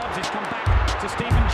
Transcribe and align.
subs. 0.00 0.18
It's 0.18 0.30
come 0.30 0.44
back 0.44 1.00
to 1.00 1.08
Stephen 1.08 1.47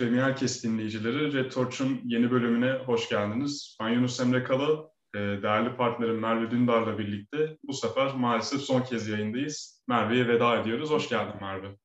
Değerli 0.00 0.12
Premier 0.14 0.36
Kes 0.36 0.64
dinleyicileri, 0.64 1.32
Red 1.32 1.50
Torch'un 1.50 2.00
yeni 2.04 2.30
bölümüne 2.30 2.72
hoş 2.72 3.08
geldiniz. 3.08 3.76
Ben 3.80 3.88
Yunus 3.88 4.20
Emre 4.20 4.44
Kala, 4.44 4.90
e, 5.14 5.18
değerli 5.18 5.76
partnerim 5.76 6.18
Merve 6.18 6.50
Dündar'la 6.50 6.98
birlikte 6.98 7.56
bu 7.64 7.72
sefer 7.72 8.14
maalesef 8.14 8.60
son 8.60 8.82
kez 8.82 9.08
yayındayız. 9.08 9.82
Merve'ye 9.88 10.28
veda 10.28 10.56
ediyoruz. 10.56 10.90
Hoş 10.90 11.08
geldin 11.08 11.34
Merve. 11.40 11.76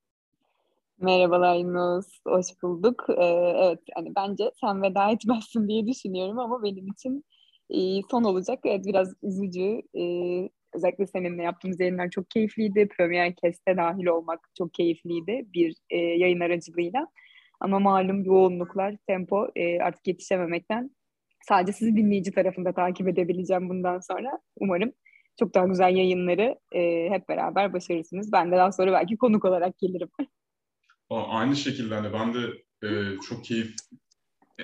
Merhabalar 0.99 1.55
Yunus, 1.55 2.19
hoş 2.27 2.45
bulduk. 2.63 3.05
Ee, 3.09 3.23
evet, 3.55 3.79
hani 3.95 4.15
bence 4.15 4.51
sen 4.61 4.81
veda 4.81 5.11
etmezsin 5.11 5.67
diye 5.67 5.87
düşünüyorum 5.87 6.39
ama 6.39 6.63
benim 6.63 6.87
için 6.87 7.25
e, 7.69 8.01
son 8.11 8.23
olacak. 8.23 8.59
Evet, 8.65 8.85
biraz 8.85 9.13
üzücü. 9.23 9.81
Özellikle 10.73 11.07
seninle 11.07 11.43
yaptığımız 11.43 11.79
yayınlar 11.79 12.09
çok 12.09 12.29
keyifliydi. 12.29 12.87
Premier 12.97 13.35
Kest'e 13.35 13.77
dahil 13.77 14.05
olmak 14.05 14.39
çok 14.57 14.73
keyifliydi 14.73 15.45
bir 15.53 15.75
e, 15.89 15.97
yayın 15.97 16.39
aracılığıyla. 16.39 17.07
Ama 17.59 17.79
malum 17.79 18.23
yoğunluklar, 18.23 18.95
tempo 19.07 19.47
e, 19.55 19.79
artık 19.79 20.07
yetişememekten 20.07 20.89
sadece 21.47 21.73
sizi 21.73 21.95
dinleyici 21.97 22.31
tarafında 22.31 22.73
takip 22.73 23.07
edebileceğim 23.07 23.69
bundan 23.69 23.99
sonra. 23.99 24.39
Umarım 24.55 24.91
çok 25.39 25.53
daha 25.53 25.65
güzel 25.65 25.95
yayınları 25.95 26.59
e, 26.71 27.09
hep 27.09 27.29
beraber 27.29 27.73
başarırsınız. 27.73 28.31
Ben 28.31 28.51
de 28.51 28.55
daha 28.57 28.71
sonra 28.71 28.93
belki 28.93 29.17
konuk 29.17 29.45
olarak 29.45 29.77
gelirim. 29.77 30.09
Aynı 31.09 31.55
şekilde 31.55 31.95
hani 31.95 32.13
ben 32.13 32.33
de 32.33 32.39
e, 32.83 33.17
çok 33.29 33.45
keyif 33.45 33.75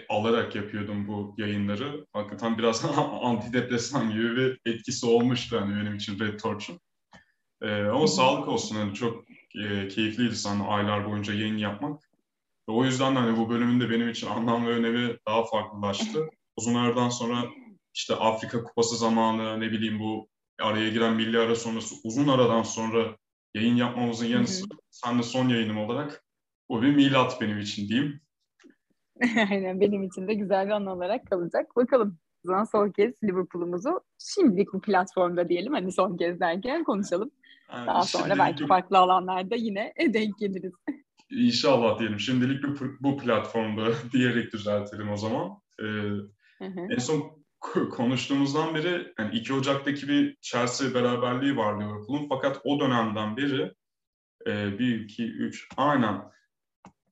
alarak 0.09 0.55
yapıyordum 0.55 1.07
bu 1.07 1.35
yayınları. 1.37 2.05
Hakikaten 2.13 2.57
biraz 2.57 2.85
antidepresan 3.21 4.11
gibi 4.11 4.35
bir 4.35 4.59
etkisi 4.65 5.05
olmuştu 5.05 5.61
hani 5.61 5.75
benim 5.75 5.95
için 5.95 6.19
Red 6.19 6.39
Torch'un. 6.39 6.79
E, 7.61 7.81
ama 7.81 8.07
sağlık 8.07 8.47
olsun 8.47 8.75
hani 8.75 8.93
çok 8.93 9.23
e, 9.55 9.87
keyifliydi 9.87 10.35
sana 10.35 10.67
aylar 10.67 11.05
boyunca 11.05 11.33
yayın 11.33 11.57
yapmak. 11.57 12.10
O 12.67 12.85
yüzden 12.85 13.15
de 13.15 13.19
hani 13.19 13.37
bu 13.37 13.49
bölümün 13.49 13.81
de 13.81 13.89
benim 13.89 14.09
için 14.09 14.27
anlam 14.27 14.65
ve 14.65 14.69
önemi 14.69 15.17
daha 15.27 15.43
farklılaştı. 15.45 16.29
Uzun 16.57 16.75
aradan 16.75 17.09
sonra 17.09 17.43
işte 17.93 18.15
Afrika 18.15 18.63
Kupası 18.63 18.97
zamanı 18.97 19.59
ne 19.59 19.71
bileyim 19.71 19.99
bu 19.99 20.27
araya 20.61 20.89
giren 20.89 21.13
milli 21.13 21.39
ara 21.39 21.55
sonrası 21.55 21.95
uzun 22.03 22.27
aradan 22.27 22.63
sonra 22.63 23.17
yayın 23.55 23.75
yapmamızın 23.75 24.25
yanı 24.25 24.47
sıra 24.47 24.75
sen 24.91 25.19
de 25.19 25.23
son 25.23 25.49
yayınım 25.49 25.77
olarak 25.77 26.23
bu 26.69 26.81
bir 26.81 26.95
milat 26.95 27.41
benim 27.41 27.59
için 27.59 27.87
diyeyim. 27.87 28.21
Aynen 29.51 29.81
benim 29.81 30.03
için 30.03 30.27
de 30.27 30.33
güzel 30.33 30.65
bir 30.65 30.71
an 30.71 30.85
olarak 30.85 31.27
kalacak. 31.27 31.75
Bakalım 31.75 32.17
o 32.45 32.47
zaman 32.47 32.63
son 32.63 32.91
kez 32.91 33.13
Liverpool'umuzu 33.23 34.01
şimdilik 34.19 34.73
bu 34.73 34.81
platformda 34.81 35.49
diyelim. 35.49 35.73
Hani 35.73 35.91
son 35.91 36.17
kez 36.17 36.39
derken 36.39 36.83
konuşalım. 36.83 37.31
Yani 37.73 37.87
Daha 37.87 38.03
sonra 38.03 38.37
belki 38.37 38.67
farklı 38.67 38.97
alanlarda 38.97 39.55
yine 39.55 39.93
denk 40.13 40.37
geliriz. 40.37 40.73
İnşallah 41.31 41.99
diyelim. 41.99 42.19
Şimdilik 42.19 42.63
bu, 42.63 42.75
bu 42.99 43.17
platformda 43.17 43.93
diyerek 44.11 44.53
düzeltelim 44.53 45.11
o 45.11 45.17
zaman. 45.17 45.49
Ee, 45.79 45.83
Hı 45.83 46.65
hı. 46.65 46.87
en 46.89 46.97
son 46.97 47.43
ko- 47.61 47.89
konuştuğumuzdan 47.89 48.75
beri 48.75 49.13
yani 49.19 49.35
2 49.37 49.53
Ocak'taki 49.53 50.07
bir 50.07 50.37
Chelsea 50.41 50.93
beraberliği 50.93 51.57
var 51.57 51.81
Liverpool'un. 51.81 52.27
Fakat 52.29 52.61
o 52.63 52.79
dönemden 52.79 53.37
beri 53.37 53.71
e, 54.47 54.79
1, 54.79 54.99
2, 55.01 55.23
3 55.23 55.69
aynen 55.77 56.21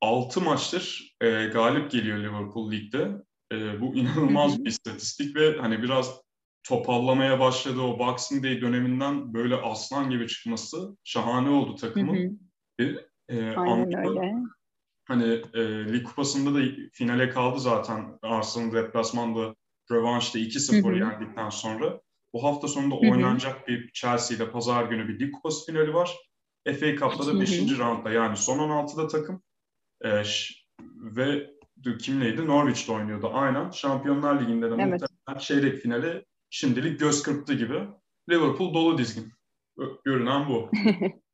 6 0.02 0.42
maçtır 0.42 1.16
e, 1.22 1.46
galip 1.46 1.92
geliyor 1.92 2.18
Liverpool 2.18 2.72
ligde. 2.72 3.12
E, 3.52 3.82
bu 3.82 3.86
inanılmaz 3.96 4.52
Hı 4.52 4.56
hı. 4.56 4.64
bir 4.64 4.70
istatistik 4.70 5.36
ve 5.36 5.58
hani 5.58 5.84
biraz 5.84 6.22
topallamaya 6.64 7.40
başladığı 7.40 7.82
o 7.82 8.00
Boxing 8.00 8.44
Day 8.44 8.62
döneminden 8.62 9.34
böyle 9.34 9.56
aslan 9.56 10.10
gibi 10.10 10.28
çıkması 10.28 10.98
şahane 11.04 11.50
oldu 11.50 11.72
Hı 11.72 11.76
takımın. 11.78 12.40
hı. 12.80 13.09
E, 13.30 13.56
Aynen 13.56 13.72
Anlıkta- 13.72 14.10
öyle. 14.10 14.36
Hani 15.08 15.42
e, 15.54 15.94
Lig 15.94 16.08
Kupası'nda 16.08 16.60
da 16.60 16.64
finale 16.94 17.30
kaldı 17.30 17.60
zaten 17.60 18.20
Arsenal 18.22 18.74
deplasmanda 18.74 19.56
rövanşta 19.92 20.40
2-0 20.40 20.84
Hı 20.84 20.90
hı. 20.90 20.98
yendikten 21.00 21.50
sonra. 21.50 22.02
Bu 22.34 22.44
hafta 22.44 22.68
sonunda 22.68 22.96
hı. 22.96 23.00
oynanacak 23.00 23.68
bir 23.68 23.92
Chelsea 23.92 24.38
ile 24.38 24.52
pazar 24.52 24.84
günü 24.86 25.08
bir 25.08 25.20
Lig 25.20 25.34
Kupası 25.34 25.66
finali 25.66 25.94
var. 25.94 26.18
FA 26.66 26.96
Cup'ta 26.96 27.28
da 27.28 27.32
hı. 27.32 27.40
5. 27.40 27.80
roundda 27.80 28.10
yani 28.12 28.38
son 28.38 28.60
16'da 28.60 29.08
takım 29.08 29.42
e, 30.02 30.24
ve 31.02 31.50
dur, 31.84 32.00
kimleydi? 32.00 32.48
Norwich'te 32.48 32.92
oynuyordu 32.92 33.32
aynen. 33.34 33.70
Şampiyonlar 33.72 34.42
Ligi'nde 34.42 34.72
de 34.72 34.76
Evet. 34.80 35.02
muhtemelen 35.02 35.40
çeyrek 35.40 35.82
finali 35.82 36.26
şimdilik 36.50 37.00
göz 37.00 37.24
kırptı 37.24 37.54
gibi. 37.54 37.80
Liverpool 38.30 38.74
dolu 38.74 38.98
dizgin. 38.98 39.34
Görünen 40.06 40.50
bu. 40.50 40.70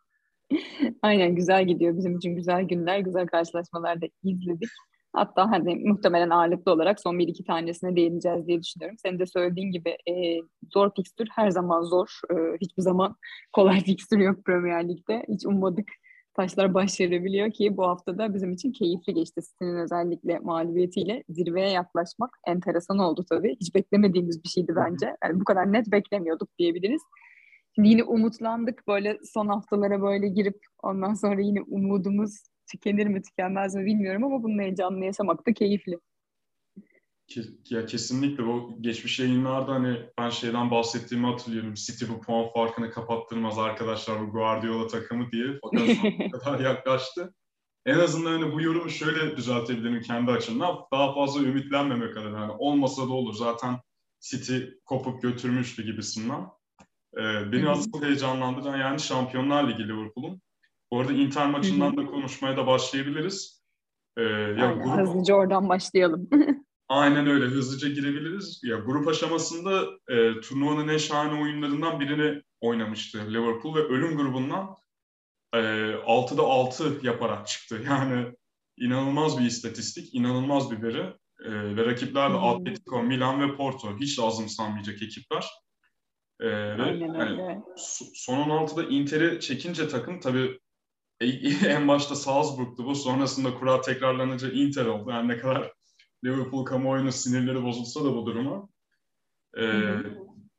Aynen 1.02 1.36
güzel 1.36 1.68
gidiyor 1.68 1.98
bizim 1.98 2.18
için 2.18 2.36
güzel 2.36 2.64
günler, 2.64 3.00
güzel 3.00 3.28
karşılaşmalar 3.28 4.02
da 4.02 4.06
izledik. 4.24 4.70
Hatta 5.14 5.52
hani 5.52 5.76
muhtemelen 5.76 6.30
ağırlıklı 6.30 6.72
olarak 6.72 7.00
son 7.02 7.20
bir 7.20 7.28
iki 7.28 7.44
tanesine 7.44 7.96
değineceğiz 7.96 8.48
diye 8.48 8.64
düşünüyorum. 8.64 8.98
Senin 9.02 9.20
de 9.20 9.26
söylediğin 9.26 9.72
gibi 9.72 9.90
e, 9.90 10.14
zor 10.74 10.92
fikstür 10.96 11.28
her 11.36 11.50
zaman 11.50 11.82
zor. 11.82 12.20
E, 12.32 12.36
hiçbir 12.62 12.82
zaman 12.84 13.16
kolay 13.54 13.80
fikstür 13.86 14.18
yok 14.18 14.46
Premier 14.46 14.90
Lig'de. 14.90 15.26
Hiç 15.30 15.46
ummadık 15.46 15.88
taşlar 16.36 16.74
başarabiliyor 16.74 17.52
ki 17.52 17.78
bu 17.78 17.84
hafta 17.88 18.18
da 18.18 18.34
bizim 18.34 18.52
için 18.52 18.72
keyifli 18.72 19.14
geçti. 19.14 19.42
City'nin 19.42 19.78
özellikle 19.78 20.40
mağlubiyetiyle 20.40 21.24
zirveye 21.30 21.70
yaklaşmak 21.70 22.38
enteresan 22.48 23.00
oldu 23.00 23.26
tabii. 23.30 23.56
Hiç 23.62 23.76
beklemediğimiz 23.76 24.44
bir 24.44 24.50
şeydi 24.50 24.74
bence. 24.76 25.16
Yani 25.24 25.40
bu 25.40 25.44
kadar 25.44 25.74
net 25.74 25.92
beklemiyorduk 25.92 26.50
diyebiliriz. 26.60 27.02
Şimdi 27.76 27.88
yine 27.88 28.04
umutlandık 28.04 28.88
böyle 28.88 29.20
son 29.34 29.48
haftalara 29.48 30.02
böyle 30.02 30.28
girip 30.28 30.66
ondan 30.84 31.14
sonra 31.14 31.42
yine 31.42 31.62
umudumuz 31.62 32.44
tükenir 32.72 33.08
mi 33.08 33.22
tükenmez 33.22 33.76
mi 33.76 33.86
bilmiyorum 33.86 34.24
ama 34.24 34.44
bunun 34.44 34.60
heyecanını 34.60 35.06
yaşamak 35.06 35.48
da 35.48 35.54
keyifli. 35.54 36.00
Ke- 37.28 37.74
Ya 37.76 37.86
kesinlikle 37.86 38.46
bu 38.46 38.78
geçmiş 38.82 39.20
yayınlarda 39.20 39.72
hani 39.74 39.98
ben 40.20 40.30
şeyden 40.30 40.72
bahsettiğimi 40.72 41.28
hatırlıyorum. 41.28 41.74
City 41.74 42.06
bu 42.10 42.22
puan 42.22 42.50
farkını 42.54 42.92
kapattırmaz 42.92 43.60
arkadaşlar 43.60 44.28
bu 44.28 44.32
Guardiola 44.32 44.88
takımı 44.88 45.32
diye. 45.32 45.48
Fakat 45.64 45.90
kadar 46.32 46.60
yaklaştı. 46.60 47.34
En 47.86 48.00
azından 48.00 48.42
hani 48.42 48.54
bu 48.54 48.62
yorumu 48.62 48.90
şöyle 48.90 49.38
düzeltebilirim 49.38 50.02
kendi 50.02 50.32
açımdan. 50.32 50.76
Daha 50.92 51.14
fazla 51.14 51.42
ümitlenmemek 51.42 52.18
adına. 52.18 52.40
Yani 52.40 52.52
olmasa 52.52 53.08
da 53.08 53.14
olur. 53.14 53.34
Zaten 53.34 53.76
City 54.20 54.58
kopup 54.86 55.22
götürmüştü 55.22 55.84
gibisinden. 55.86 56.46
Ee, 57.18 57.52
beni 57.52 57.70
asıl 57.70 58.04
heyecanlandıran 58.04 58.78
yani 58.78 59.00
Şampiyonlar 59.00 59.70
Ligi 59.70 59.88
Liverpool'un. 59.88 60.42
Bu 60.92 61.00
arada 61.00 61.14
Inter 61.14 61.50
maçından 61.50 61.98
da 61.98 62.06
konuşmaya 62.06 62.58
da 62.58 62.68
başlayabiliriz. 62.68 63.64
Ee, 64.18 64.22
ya 64.24 64.68
Aynen, 64.68 64.84
grup- 64.84 64.98
hızlıca 64.98 65.34
oradan 65.34 65.70
başlayalım. 65.70 66.30
Aynen 66.90 67.28
öyle 67.28 67.46
hızlıca 67.46 67.90
girebiliriz. 67.90 68.62
Ya 68.64 68.78
grup 68.78 69.08
aşamasında 69.08 69.84
e, 70.08 70.40
turnuvanın 70.42 70.88
en 70.88 70.98
şahane 70.98 71.42
oyunlarından 71.42 72.00
birini 72.00 72.42
oynamıştı 72.62 73.34
Liverpool 73.34 73.76
ve 73.76 73.80
ölüm 73.80 74.18
grubundan 74.18 74.76
e, 75.54 75.58
6'da 75.58 76.42
6 76.44 77.00
yaparak 77.04 77.48
çıktı. 77.48 77.82
Yani 77.90 78.26
inanılmaz 78.78 79.40
bir 79.40 79.46
istatistik, 79.46 80.14
inanılmaz 80.14 80.72
bir 80.72 80.82
veri. 80.82 81.14
E, 81.46 81.76
ve 81.76 81.86
rakipler 81.86 82.34
de. 82.34 82.38
Atletico, 82.38 83.04
Milan 83.04 83.42
ve 83.42 83.56
Porto. 83.56 83.98
Hiç 84.00 84.20
azımsanmayacak 84.20 85.02
ekipler. 85.02 85.46
E, 86.40 86.48
ve 86.48 86.84
Aynen 86.84 87.10
hani 87.10 87.32
öyle. 87.32 87.62
so- 87.78 88.12
son 88.14 88.38
16'da 88.38 88.84
Inter'i 88.84 89.40
çekince 89.40 89.88
takım 89.88 90.20
tabii 90.20 90.60
e- 91.22 91.28
en 91.68 91.88
başta 91.88 92.16
Salzburg'tu 92.16 92.86
bu. 92.86 92.96
Sonrasında 92.96 93.54
kura 93.54 93.82
tekrarlanınca 93.82 94.52
Inter 94.52 94.86
oldu. 94.86 95.10
Yani 95.10 95.28
ne 95.28 95.38
kadar 95.38 95.72
Liverpool 96.26 96.66
kamuoyunun 96.66 97.10
sinirleri 97.10 97.64
bozulsa 97.64 98.04
da 98.06 98.16
bu 98.16 98.26
duruma. 98.26 98.70
Ee, 99.58 99.82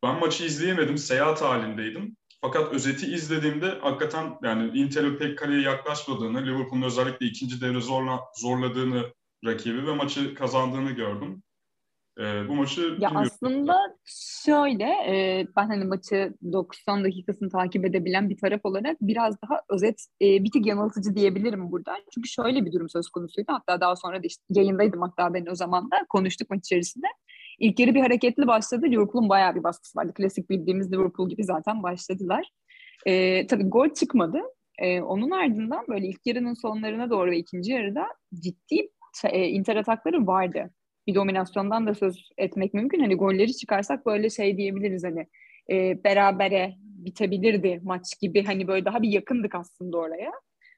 ben 0.03 0.21
maçı 0.21 0.45
izleyemedim. 0.45 0.99
Seyahat 0.99 1.43
halindeydim. 1.43 2.17
Fakat 2.41 2.73
özeti 2.73 3.07
izlediğimde 3.07 3.79
hakikaten 3.81 4.39
yani 4.43 4.79
Inter'in 4.79 5.17
pek 5.17 5.39
kaleye 5.39 5.61
yaklaşmadığını, 5.61 6.47
Liverpool'un 6.47 6.83
özellikle 6.83 7.27
ikinci 7.27 7.61
devre 7.61 7.81
zorla, 7.81 8.21
zorladığını 8.41 9.13
rakibi 9.45 9.87
ve 9.87 9.95
maçı 9.95 10.35
kazandığını 10.35 10.91
gördüm. 10.91 11.43
E, 12.21 12.49
bu 12.49 12.55
maçı 12.55 12.97
Ya 13.01 13.11
aslında 13.15 13.97
şöyle, 14.45 14.85
e, 14.85 15.47
ben 15.57 15.67
hani 15.67 15.85
maçı 15.85 16.35
90 16.53 17.05
dakikasını 17.05 17.51
takip 17.51 17.85
edebilen 17.85 18.31
bir 18.31 18.37
taraf 18.37 18.61
olarak 18.65 18.97
biraz 19.01 19.43
daha 19.43 19.63
özet, 19.71 20.07
e, 20.23 20.45
bir 20.45 20.51
tık 20.51 20.67
yanıltıcı 20.67 21.17
diyebilirim 21.17 21.73
burada. 21.73 21.97
Çünkü 22.15 22.29
şöyle 22.29 22.65
bir 22.65 22.73
durum 22.73 22.89
söz 22.89 23.09
konusuydu. 23.09 23.53
Hatta 23.53 23.81
daha 23.81 23.97
sonra 23.97 24.23
da 24.23 24.27
işte 24.27 24.43
yayındaydım 24.51 25.03
hatta 25.03 25.35
ben 25.35 25.47
o 25.47 25.55
zaman 25.55 25.91
da 25.91 25.97
konuştuk 26.09 26.51
maç 26.51 26.59
içerisinde. 26.59 27.07
İlk 27.59 27.81
yarı 27.81 27.95
bir 27.95 28.01
hareketli 28.01 28.47
başladı. 28.47 28.87
Liverpool'un 28.87 29.29
bayağı 29.29 29.55
bir 29.55 29.63
baskısı 29.63 29.99
vardı. 29.99 30.13
Klasik 30.15 30.51
bildiğimiz 30.51 30.93
Liverpool 30.93 31.29
gibi 31.29 31.45
zaten 31.45 31.83
başladılar. 31.83 32.51
E, 33.07 33.47
tabii 33.47 33.65
gol 33.65 33.89
çıkmadı. 33.89 34.39
E, 34.79 35.01
onun 35.01 35.31
ardından 35.31 35.85
böyle 35.89 36.07
ilk 36.07 36.27
yarının 36.27 36.55
sonlarına 36.55 37.11
doğru 37.11 37.31
ve 37.31 37.39
ikinci 37.39 37.73
yarıda 37.73 38.07
ciddi 38.35 38.89
e, 39.25 39.49
inter 39.49 39.77
atakları 39.77 40.27
vardı 40.27 40.71
bir 41.07 41.15
dominasyondan 41.15 41.87
da 41.87 41.95
söz 41.95 42.31
etmek 42.39 42.75
mümkün. 42.75 43.01
Hani 43.01 43.15
golleri 43.15 43.57
çıkarsak 43.57 44.07
böyle 44.07 44.31
şey 44.31 44.57
diyebiliriz 44.57 45.05
hani 45.05 45.27
e, 45.71 46.05
berabere 46.05 46.75
bitebilirdi 46.79 47.81
maç 47.83 48.21
gibi 48.21 48.45
hani 48.45 48.69
böyle 48.69 48.85
daha 48.85 49.03
bir 49.03 49.09
yakındık 49.09 49.55
aslında 49.55 49.99
oraya. 49.99 50.33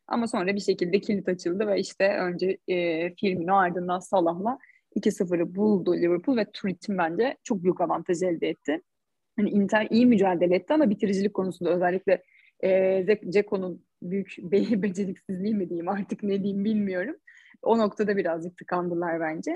Ama 0.08 0.28
sonra 0.28 0.54
bir 0.54 0.60
şekilde 0.60 1.00
kilit 1.00 1.28
açıldı 1.28 1.66
ve 1.66 1.80
işte 1.80 2.18
önce 2.18 2.58
e, 2.68 3.14
Firmino 3.14 3.56
ardından 3.56 3.98
Salah'la 3.98 4.58
2-0'ı 4.96 5.54
buldu 5.54 5.96
Liverpool 5.96 6.36
ve 6.36 6.46
tur 6.52 6.68
için 6.68 6.98
bence 6.98 7.36
çok 7.44 7.62
büyük 7.62 7.80
avantaj 7.80 8.22
elde 8.22 8.48
etti. 8.48 8.82
Hani 9.36 9.50
Inter 9.50 9.86
iyi 9.90 10.06
mücadele 10.06 10.54
etti 10.54 10.74
ama 10.74 10.90
bitiricilik 10.90 11.34
konusunda 11.34 11.70
özellikle 11.70 12.22
e, 12.64 13.18
Ceko'nun 13.28 13.84
büyük 14.02 14.36
be 14.38 14.82
beceriksizliği 14.82 15.54
mi 15.54 15.68
diyeyim 15.68 15.88
artık 15.88 16.22
ne 16.22 16.42
diyeyim 16.42 16.64
bilmiyorum. 16.64 17.16
O 17.62 17.78
noktada 17.78 18.16
birazcık 18.16 18.56
tıkandılar 18.56 19.20
bence. 19.20 19.54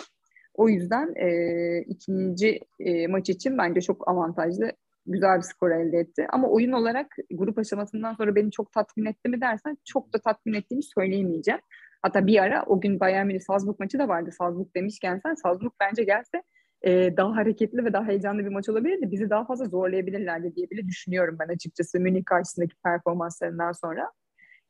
O 0.55 0.69
yüzden 0.69 1.15
e, 1.17 1.81
ikinci 1.81 2.61
e, 2.81 3.07
maç 3.07 3.29
için 3.29 3.59
bence 3.59 3.81
çok 3.81 4.09
avantajlı 4.09 4.73
güzel 5.07 5.37
bir 5.37 5.43
skor 5.43 5.71
elde 5.71 5.99
etti. 5.99 6.27
Ama 6.33 6.49
oyun 6.49 6.73
olarak 6.73 7.17
grup 7.31 7.59
aşamasından 7.59 8.15
sonra 8.15 8.35
beni 8.35 8.51
çok 8.51 8.73
tatmin 8.73 9.05
etti 9.05 9.29
mi 9.29 9.41
dersen 9.41 9.79
çok 9.85 10.13
da 10.13 10.19
tatmin 10.19 10.55
ettiğimi 10.55 10.83
söyleyemeyeceğim. 10.83 11.61
Hatta 12.03 12.27
bir 12.27 12.39
ara 12.43 12.65
o 12.67 12.81
gün 12.81 13.01
Bayern 13.01 13.27
Münih 13.27 13.41
Salzburg 13.41 13.79
maçı 13.81 13.99
da 13.99 14.09
vardı. 14.09 14.31
Salzburg 14.39 14.75
demişken 14.77 15.21
sen 15.27 15.35
Salzburg 15.35 15.73
bence 15.81 16.05
gelse 16.05 16.43
e, 16.83 17.17
daha 17.17 17.37
hareketli 17.37 17.85
ve 17.85 17.93
daha 17.93 18.05
heyecanlı 18.05 18.45
bir 18.45 18.49
maç 18.49 18.69
olabilirdi. 18.69 19.11
Bizi 19.11 19.31
daha 19.31 19.45
fazla 19.47 19.65
zorlayabilirlerdi 19.65 20.55
diye 20.57 20.71
bile 20.71 20.89
düşünüyorum 20.89 21.37
ben 21.41 21.55
açıkçası 21.55 22.01
Münih 22.01 22.25
karşısındaki 22.25 22.75
performanslarından 22.85 23.73
sonra. 23.73 24.13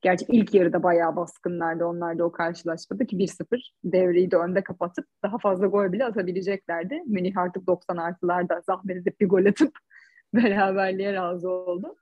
Gerçi 0.02 0.24
ilk 0.28 0.54
yarıda 0.54 0.82
bayağı 0.82 1.16
baskınlardı 1.16 1.84
onlar 1.84 2.18
da 2.18 2.24
o 2.24 2.32
karşılaşmada 2.32 3.06
ki 3.06 3.16
1-0 3.16 3.72
devreyi 3.84 4.30
de 4.30 4.36
önde 4.36 4.64
kapatıp 4.64 5.06
daha 5.22 5.38
fazla 5.38 5.66
gol 5.66 5.92
bile 5.92 6.04
atabileceklerdi. 6.04 7.02
Münih 7.06 7.36
artık 7.36 7.66
90 7.66 7.96
artılarda 7.96 8.62
zahmet 8.66 8.96
edip 8.96 9.20
bir 9.20 9.28
gol 9.28 9.46
atıp 9.46 9.78
beraberliğe 10.34 11.12
razı 11.12 11.50
oldu. 11.50 11.96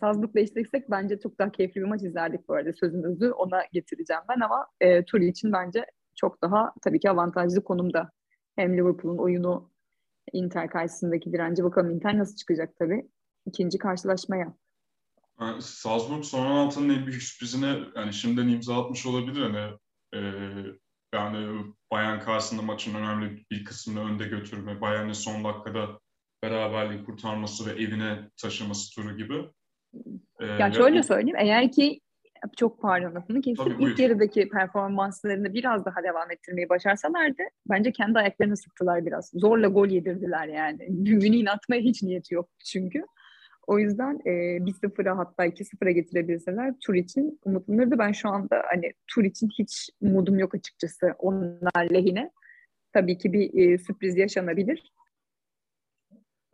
Salzburg'la 0.00 0.40
eşleşsek 0.40 0.90
bence 0.90 1.20
çok 1.20 1.38
daha 1.38 1.52
keyifli 1.52 1.80
bir 1.80 1.86
maç 1.86 2.02
izlerdik 2.02 2.48
bu 2.48 2.54
arada. 2.54 2.72
Sözünüzü 2.72 3.30
ona 3.30 3.62
getireceğim 3.72 4.22
ben 4.28 4.40
ama 4.40 4.66
e, 4.80 5.04
Turi 5.04 5.26
için 5.28 5.52
bence 5.52 5.86
çok 6.14 6.42
daha 6.42 6.72
tabii 6.82 7.00
ki 7.00 7.10
avantajlı 7.10 7.64
konumda. 7.64 8.10
Hem 8.56 8.76
Liverpool'un 8.76 9.18
oyunu 9.18 9.70
Inter 10.32 10.68
karşısındaki 10.68 11.32
direnci 11.32 11.64
bakalım 11.64 11.90
Inter 11.90 12.18
nasıl 12.18 12.36
çıkacak 12.36 12.76
tabii 12.78 13.08
ikinci 13.46 13.78
karşılaşmaya. 13.78 14.54
Yani 15.40 15.62
Salzburg 15.62 16.24
son 16.24 16.46
16'nın 16.46 16.88
en 16.88 17.06
büyük 17.06 17.22
sürprizine 17.22 17.78
yani 17.96 18.12
şimdiden 18.12 18.48
imza 18.48 18.84
atmış 18.84 19.06
olabilir. 19.06 19.42
Hani 19.42 19.76
e, 20.14 20.20
yani 21.14 21.64
Bayern 21.92 22.20
karşısında 22.20 22.62
maçın 22.62 22.94
önemli 22.94 23.44
bir 23.50 23.64
kısmını 23.64 24.04
önde 24.04 24.24
götürme, 24.24 24.80
Bayern'in 24.80 25.12
son 25.12 25.44
dakikada 25.44 26.00
beraberliği 26.42 27.04
kurtarması 27.04 27.66
ve 27.66 27.82
evine 27.82 28.30
taşıması 28.36 28.94
turu 28.94 29.16
gibi. 29.16 29.48
Ee, 30.40 30.46
ya 30.46 30.72
şöyle 30.72 31.00
o... 31.00 31.02
söyleyeyim, 31.02 31.38
eğer 31.40 31.72
ki 31.72 32.00
çok 32.56 32.82
pardon 32.82 33.14
lafını 33.14 33.40
kestim. 33.40 33.80
İlk 33.80 33.98
yarıdaki 33.98 34.48
performanslarını 34.48 35.52
biraz 35.54 35.84
daha 35.84 36.02
devam 36.02 36.30
ettirmeyi 36.30 36.68
başarsalardı 36.68 37.42
bence 37.70 37.92
kendi 37.92 38.18
ayaklarını 38.18 38.56
sıktılar 38.56 39.06
biraz. 39.06 39.30
Zorla 39.34 39.68
gol 39.68 39.88
yedirdiler 39.88 40.48
yani. 40.48 40.86
Münih'in 40.88 41.46
atmaya 41.46 41.82
hiç 41.82 42.02
niyeti 42.02 42.34
yok 42.34 42.48
çünkü. 42.64 43.04
O 43.70 43.78
yüzden 43.78 44.20
e, 44.24 44.30
1-0'a 44.30 45.18
hatta 45.18 45.46
2-0'a 45.46 45.90
getirebilseler 45.90 46.74
tur 46.80 46.94
için 46.94 47.40
umutlanırdı. 47.44 47.98
Ben 47.98 48.12
şu 48.12 48.28
anda 48.28 48.62
hani 48.70 48.92
tur 49.06 49.24
için 49.24 49.48
hiç 49.58 49.90
umudum 50.00 50.38
yok 50.38 50.54
açıkçası 50.54 51.14
onlar 51.18 51.90
lehine. 51.90 52.30
Tabii 52.92 53.18
ki 53.18 53.32
bir 53.32 53.54
e, 53.54 53.78
sürpriz 53.78 54.16
yaşanabilir. 54.16 54.92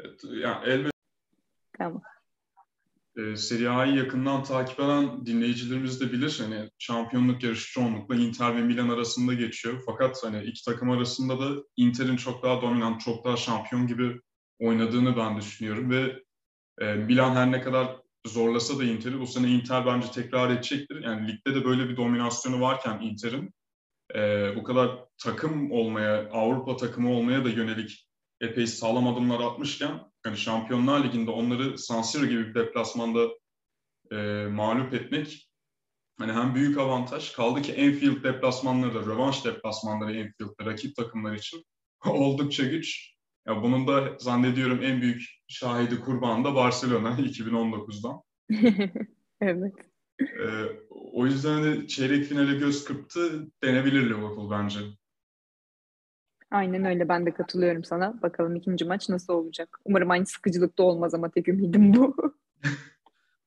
Evet, 0.01 0.25
yani 0.25 0.67
elbette 0.67 0.91
tamam. 1.79 2.03
E, 3.17 3.37
Serie 3.37 3.69
A'yı 3.69 3.95
yakından 3.95 4.43
takip 4.45 4.81
eden 4.81 5.27
dinleyicilerimiz 5.27 6.01
de 6.01 6.13
bilir. 6.13 6.39
Hani 6.43 6.71
şampiyonluk 6.79 7.43
yarışı 7.43 7.73
çoğunlukla 7.73 8.17
Inter 8.17 8.57
ve 8.57 8.63
Milan 8.63 8.89
arasında 8.89 9.35
geçiyor. 9.35 9.83
Fakat 9.87 10.25
hani 10.25 10.45
iki 10.45 10.65
takım 10.65 10.91
arasında 10.91 11.41
da 11.41 11.63
Inter'in 11.77 12.17
çok 12.17 12.43
daha 12.43 12.63
dominant, 12.63 13.01
çok 13.01 13.25
daha 13.25 13.37
şampiyon 13.37 13.87
gibi 13.87 14.21
oynadığını 14.59 15.17
ben 15.17 15.37
düşünüyorum 15.37 15.91
ve 15.91 16.26
e, 16.81 16.95
Milan 16.95 17.35
her 17.35 17.53
ne 17.53 17.61
kadar 17.61 17.97
zorlasa 18.27 18.79
da 18.79 18.85
Inter'i 18.85 19.21
bu 19.21 19.27
sene 19.27 19.49
Inter 19.49 19.87
bence 19.87 20.11
tekrar 20.11 20.51
edecektir. 20.51 21.05
Yani 21.05 21.29
ligde 21.29 21.55
de 21.55 21.65
böyle 21.65 21.89
bir 21.89 21.97
dominasyonu 21.97 22.61
varken 22.61 23.01
Inter'in 23.01 23.55
e, 24.15 24.53
bu 24.57 24.63
kadar 24.63 25.05
takım 25.19 25.73
olmaya, 25.73 26.31
Avrupa 26.33 26.77
takımı 26.77 27.13
olmaya 27.13 27.45
da 27.45 27.49
yönelik 27.49 28.09
epey 28.41 28.67
sağlam 28.67 29.07
adımlar 29.07 29.41
atmışken 29.41 30.01
yani 30.27 30.37
Şampiyonlar 30.37 31.05
Ligi'nde 31.05 31.31
onları 31.31 31.79
San 31.79 32.03
Siro 32.03 32.27
gibi 32.27 32.49
bir 32.49 32.55
deplasmanda 32.55 33.29
e, 34.13 34.47
mağlup 34.51 34.95
etmek 34.95 35.51
hani 36.19 36.33
hem 36.33 36.55
büyük 36.55 36.79
avantaj 36.79 37.33
kaldı 37.33 37.63
ki 37.63 37.73
Enfield 37.73 38.25
deplasmanları 38.25 38.95
da 38.95 39.01
rövanş 39.01 39.45
deplasmanları 39.45 40.13
Enfield'de 40.13 40.65
rakip 40.65 40.97
takımlar 40.97 41.35
için 41.35 41.65
oldukça 42.07 42.65
güç. 42.65 43.16
Ya 43.47 43.63
bunun 43.63 43.87
da 43.87 44.17
zannediyorum 44.19 44.83
en 44.83 45.01
büyük 45.01 45.23
şahidi 45.49 46.01
kurbanı 46.01 46.45
da 46.45 46.55
Barcelona 46.55 47.09
2019'dan. 47.19 48.23
evet. 49.41 49.75
Ee, 50.21 50.47
o 50.91 51.27
yüzden 51.27 51.65
de 51.65 51.87
çeyrek 51.87 52.25
finale 52.25 52.55
göz 52.55 52.85
kırptı 52.85 53.51
denebilir 53.63 54.03
Liverpool 54.03 54.51
bence. 54.51 54.81
Aynen 56.51 56.85
öyle 56.85 57.09
ben 57.09 57.27
de 57.27 57.35
katılıyorum 57.35 57.85
sana. 57.85 58.23
Bakalım 58.23 58.57
ikinci 58.57 58.85
maç 58.85 59.09
nasıl 59.09 59.33
olacak. 59.33 59.81
Umarım 59.85 60.11
aynı 60.11 60.27
sıkıcılıkta 60.27 60.83
olmaz 60.83 61.15
ama 61.15 61.31
tek 61.31 61.49
ümidim 61.49 61.95
bu. 61.95 62.17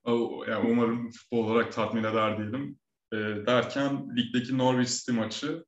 yani 0.47 0.71
umarım 0.71 1.11
futbol 1.11 1.37
olarak 1.37 1.71
tatmin 1.71 2.03
eder 2.03 2.37
diyelim. 2.37 2.79
E, 3.13 3.17
derken 3.45 4.15
ligdeki 4.15 4.57
Norwich 4.57 4.91
City 4.91 5.11
maçı 5.11 5.65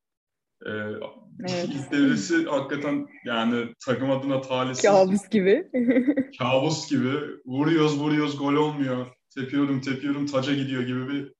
e, 0.66 0.70
evet. 0.70 1.70
ilk 1.70 1.92
devresi 1.92 2.46
hakikaten 2.46 3.08
yani 3.26 3.66
takım 3.86 4.12
adına 4.12 4.42
talihsiz. 4.42 4.84
Kabus 4.84 5.30
gibi. 5.30 5.68
kabus 6.40 6.90
gibi. 6.90 7.14
Vuruyoruz 7.46 8.00
vuruyoruz 8.00 8.38
gol 8.38 8.54
olmuyor. 8.54 9.08
Tepiyorum 9.36 9.82
tepiyorum 9.82 10.26
taca 10.26 10.54
gidiyor 10.54 10.84
gibi 10.84 11.10
bir 11.10 11.34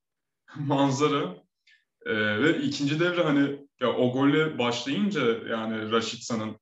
manzara. 0.60 1.36
E, 2.06 2.14
ve 2.16 2.58
ikinci 2.58 3.00
devre 3.00 3.24
hani 3.24 3.68
ya 3.82 3.94
o 3.94 4.14
golle 4.14 4.58
başlayınca 4.58 5.22
yani 5.50 5.92
Raşitsa'nın 5.92 6.56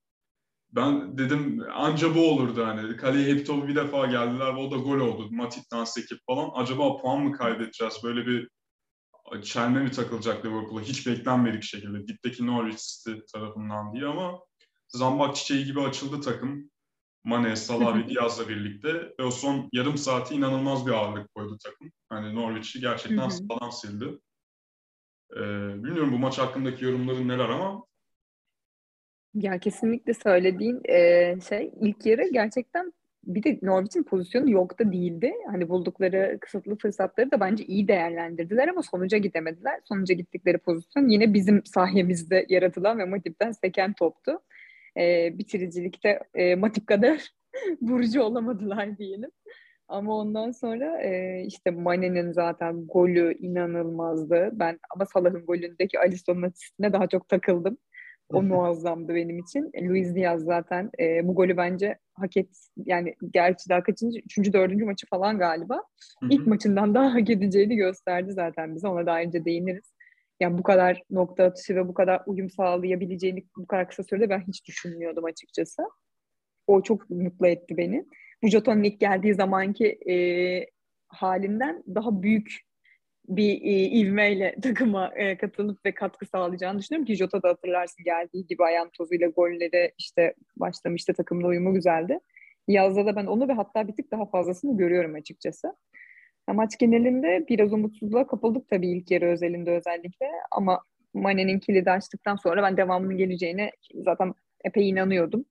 ben 0.71 1.17
dedim 1.17 1.63
anca 1.73 2.15
bu 2.15 2.31
olurdu 2.31 2.65
hani. 2.65 2.97
Kaleye 2.97 3.35
hep 3.35 3.47
topu 3.47 3.67
bir 3.67 3.75
defa 3.75 4.05
geldiler 4.05 4.55
ve 4.55 4.59
o 4.59 4.71
da 4.71 4.75
gol 4.75 4.99
oldu. 4.99 5.27
Matip'ten 5.31 5.83
sekip 5.83 6.17
falan. 6.27 6.49
Acaba 6.53 6.97
puan 6.97 7.21
mı 7.21 7.31
kaybedeceğiz? 7.31 7.93
Böyle 8.03 8.25
bir 8.25 8.49
çelme 9.43 9.83
mi 9.83 9.91
takılacak 9.91 10.45
Liverpool'a? 10.45 10.81
Hiç 10.81 11.07
beklenmedik 11.07 11.63
şekilde. 11.63 12.07
Dipteki 12.07 12.47
Norwich 12.47 12.77
City 12.77 13.11
tarafından 13.33 13.93
diye 13.93 14.05
ama 14.05 14.39
zambak 14.87 15.35
çiçeği 15.35 15.65
gibi 15.65 15.81
açıldı 15.81 16.21
takım. 16.21 16.69
Mane, 17.23 17.55
Salah 17.55 17.97
ve 17.97 18.09
Diaz'la 18.09 18.49
birlikte 18.49 19.13
ve 19.19 19.23
o 19.23 19.31
son 19.31 19.69
yarım 19.73 19.97
saati 19.97 20.35
inanılmaz 20.35 20.87
bir 20.87 20.91
ağırlık 20.91 21.35
koydu 21.35 21.57
takım. 21.63 21.91
Hani 22.09 22.35
Norwich'i 22.35 22.79
gerçekten 22.79 23.29
sağlam 23.29 23.71
sildi. 23.71 24.19
Ee, 25.35 25.39
bilmiyorum 25.83 26.11
bu 26.11 26.17
maç 26.17 26.37
hakkındaki 26.37 26.85
yorumların 26.85 27.27
neler 27.27 27.49
ama 27.49 27.85
ya 29.33 29.59
kesinlikle 29.59 30.13
söylediğin 30.13 30.81
e, 30.89 31.35
şey 31.49 31.71
ilk 31.81 32.05
yarı 32.05 32.29
gerçekten 32.31 32.93
bir 33.35 33.43
de 33.43 33.59
Norwich'in 33.61 34.03
pozisyonu 34.03 34.49
yok 34.49 34.79
da 34.79 34.91
değildi. 34.91 35.33
Hani 35.51 35.69
buldukları 35.69 36.37
kısıtlı 36.41 36.77
fırsatları 36.77 37.31
da 37.31 37.39
bence 37.39 37.65
iyi 37.65 37.87
değerlendirdiler 37.87 38.67
ama 38.67 38.83
sonuca 38.83 39.17
gidemediler. 39.17 39.79
Sonuca 39.85 40.15
gittikleri 40.15 40.57
pozisyon 40.57 41.07
yine 41.07 41.33
bizim 41.33 41.65
sayemizde 41.65 42.45
yaratılan 42.49 42.99
ve 42.99 43.05
Matip'ten 43.05 43.51
seken 43.51 43.93
toptu. 43.93 44.39
E, 44.97 45.37
bitiricilikte 45.37 46.19
e, 46.33 46.55
Matip 46.55 46.87
kadar 46.87 47.33
vurucu 47.81 48.21
olamadılar 48.21 48.97
diyelim. 48.97 49.31
Ama 49.87 50.17
ondan 50.17 50.51
sonra 50.51 51.01
e, 51.01 51.43
işte 51.45 51.71
Mane'nin 51.71 52.31
zaten 52.31 52.87
golü 52.87 53.37
inanılmazdı. 53.39 54.49
Ben 54.53 54.79
ama 54.95 55.05
Salah'ın 55.05 55.45
golündeki 55.45 55.99
Alisson'un 55.99 56.41
asistine 56.41 56.93
daha 56.93 57.07
çok 57.07 57.29
takıldım. 57.29 57.77
O 58.33 58.41
muazzamdı 58.41 59.15
benim 59.15 59.39
için. 59.39 59.71
Luis 59.81 60.15
Diaz 60.15 60.43
zaten 60.43 60.91
e, 60.99 61.27
bu 61.27 61.35
golü 61.35 61.57
bence 61.57 61.97
hak 62.13 62.37
et 62.37 62.49
yani 62.85 63.15
gerçi 63.33 63.69
daha 63.69 63.83
kaçıncı 63.83 64.19
üçüncü 64.19 64.53
dördüncü 64.53 64.85
maçı 64.85 65.07
falan 65.07 65.39
galiba 65.39 65.83
ilk 66.29 66.47
maçından 66.47 66.95
daha 66.95 67.13
hak 67.13 67.29
edeceğini 67.29 67.75
gösterdi 67.75 68.31
zaten 68.33 68.75
bize 68.75 68.87
ona 68.87 69.05
da 69.05 69.11
ayrıca 69.11 69.45
değiniriz. 69.45 69.93
Yani 70.39 70.57
bu 70.57 70.63
kadar 70.63 71.03
nokta 71.09 71.43
atışı 71.43 71.75
ve 71.75 71.87
bu 71.87 71.93
kadar 71.93 72.21
uyum 72.25 72.49
sağlayabileceğini 72.49 73.43
bu 73.57 73.67
kadar 73.67 73.89
kısa 73.89 74.03
sürede 74.03 74.29
ben 74.29 74.43
hiç 74.47 74.67
düşünmüyordum 74.67 75.25
açıkçası. 75.25 75.83
O 76.67 76.83
çok 76.83 77.09
mutlu 77.09 77.47
etti 77.47 77.77
beni. 77.77 78.05
Bu 78.43 78.47
Jota'nın 78.47 78.83
ilk 78.83 78.99
geldiği 78.99 79.33
zamanki 79.33 79.85
e, 79.85 80.15
halinden 81.07 81.83
daha 81.95 82.21
büyük 82.21 82.68
bir 83.29 83.61
e, 83.61 83.85
ivmeyle 83.99 84.55
takıma 84.61 85.11
e, 85.15 85.37
katılıp 85.37 85.85
ve 85.85 85.93
katkı 85.93 86.25
sağlayacağını 86.25 86.79
düşünüyorum 86.79 87.05
ki 87.05 87.15
Jota 87.15 87.43
da 87.43 87.49
hatırlarsın 87.49 88.03
geldiği 88.03 88.47
gibi 88.47 88.63
ayağın 88.63 88.89
tozuyla 88.97 89.27
golleri 89.27 89.91
işte 89.97 90.33
başlamıştı 90.57 91.13
takımla 91.13 91.47
uyumu 91.47 91.73
güzeldi. 91.73 92.19
Yazda 92.67 93.05
da 93.05 93.15
ben 93.15 93.25
onu 93.25 93.47
ve 93.47 93.53
hatta 93.53 93.87
bir 93.87 93.95
tık 93.95 94.11
daha 94.11 94.25
fazlasını 94.25 94.77
görüyorum 94.77 95.15
açıkçası. 95.15 95.73
Maç 96.47 96.77
genelinde 96.77 97.45
biraz 97.49 97.73
umutsuzluğa 97.73 98.27
kapıldık 98.27 98.69
tabii 98.69 98.91
ilk 98.91 99.11
yarı 99.11 99.25
özelinde 99.25 99.71
özellikle 99.71 100.27
ama 100.51 100.81
Mane'nin 101.13 101.59
kilidi 101.59 101.91
açtıktan 101.91 102.35
sonra 102.35 102.63
ben 102.63 102.77
devamının 102.77 103.17
geleceğine 103.17 103.71
zaten 103.95 104.33
epey 104.63 104.89
inanıyordum. 104.89 105.45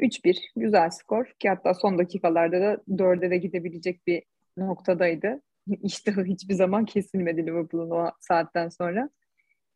3-1 0.00 0.38
güzel 0.56 0.90
skor 0.90 1.26
ki 1.38 1.48
hatta 1.48 1.74
son 1.74 1.98
dakikalarda 1.98 2.60
da 2.60 2.82
4'e 2.88 3.30
de 3.30 3.36
gidebilecek 3.38 4.06
bir 4.06 4.22
noktadaydı. 4.56 5.42
İşte 5.82 6.14
hiçbir 6.26 6.54
zaman 6.54 6.84
kesilmedi 6.84 7.46
Liverpool'un 7.46 7.90
o 7.90 8.10
saatten 8.20 8.68
sonra. 8.68 9.10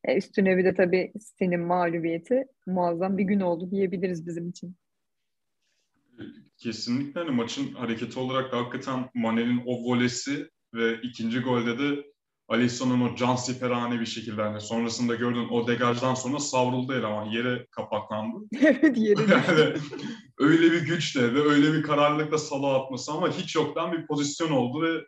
E, 0.04 0.16
üstüne 0.16 0.56
bir 0.56 0.64
de 0.64 0.74
tabii 0.74 1.12
City'nin 1.18 1.60
mağlubiyeti 1.60 2.44
muazzam 2.66 3.18
bir 3.18 3.24
gün 3.24 3.40
oldu 3.40 3.70
diyebiliriz 3.70 4.26
bizim 4.26 4.48
için. 4.48 4.76
Kesinlikle 6.56 7.20
hani 7.20 7.30
maçın 7.30 7.72
hareketi 7.74 8.18
olarak 8.18 8.52
da 8.52 8.56
hakikaten 8.56 9.10
Mane'nin 9.14 9.62
o 9.66 9.84
volesi 9.84 10.50
ve 10.74 11.00
ikinci 11.02 11.40
golde 11.40 11.78
de 11.78 12.04
Alisson'un 12.48 13.00
o 13.00 13.16
can 13.16 13.36
siperhane 13.36 14.00
bir 14.00 14.06
şekilde 14.06 14.42
hani 14.42 14.60
sonrasında 14.60 15.14
gördün 15.14 15.48
o 15.48 15.66
degajdan 15.66 16.14
sonra 16.14 16.38
savruldu 16.38 16.94
eleman 16.94 17.24
yere 17.24 17.66
kapaklandı. 17.70 18.36
evet 18.60 18.98
yere 18.98 19.20
yani 19.20 19.74
öyle 20.38 20.72
bir 20.72 20.86
güçle 20.86 21.34
ve 21.34 21.40
öyle 21.40 21.72
bir 21.72 21.82
kararlılıkla 21.82 22.38
sala 22.38 22.82
atması 22.82 23.12
ama 23.12 23.30
hiç 23.30 23.56
yoktan 23.56 23.92
bir 23.92 24.06
pozisyon 24.06 24.50
oldu 24.50 24.82
ve 24.82 25.06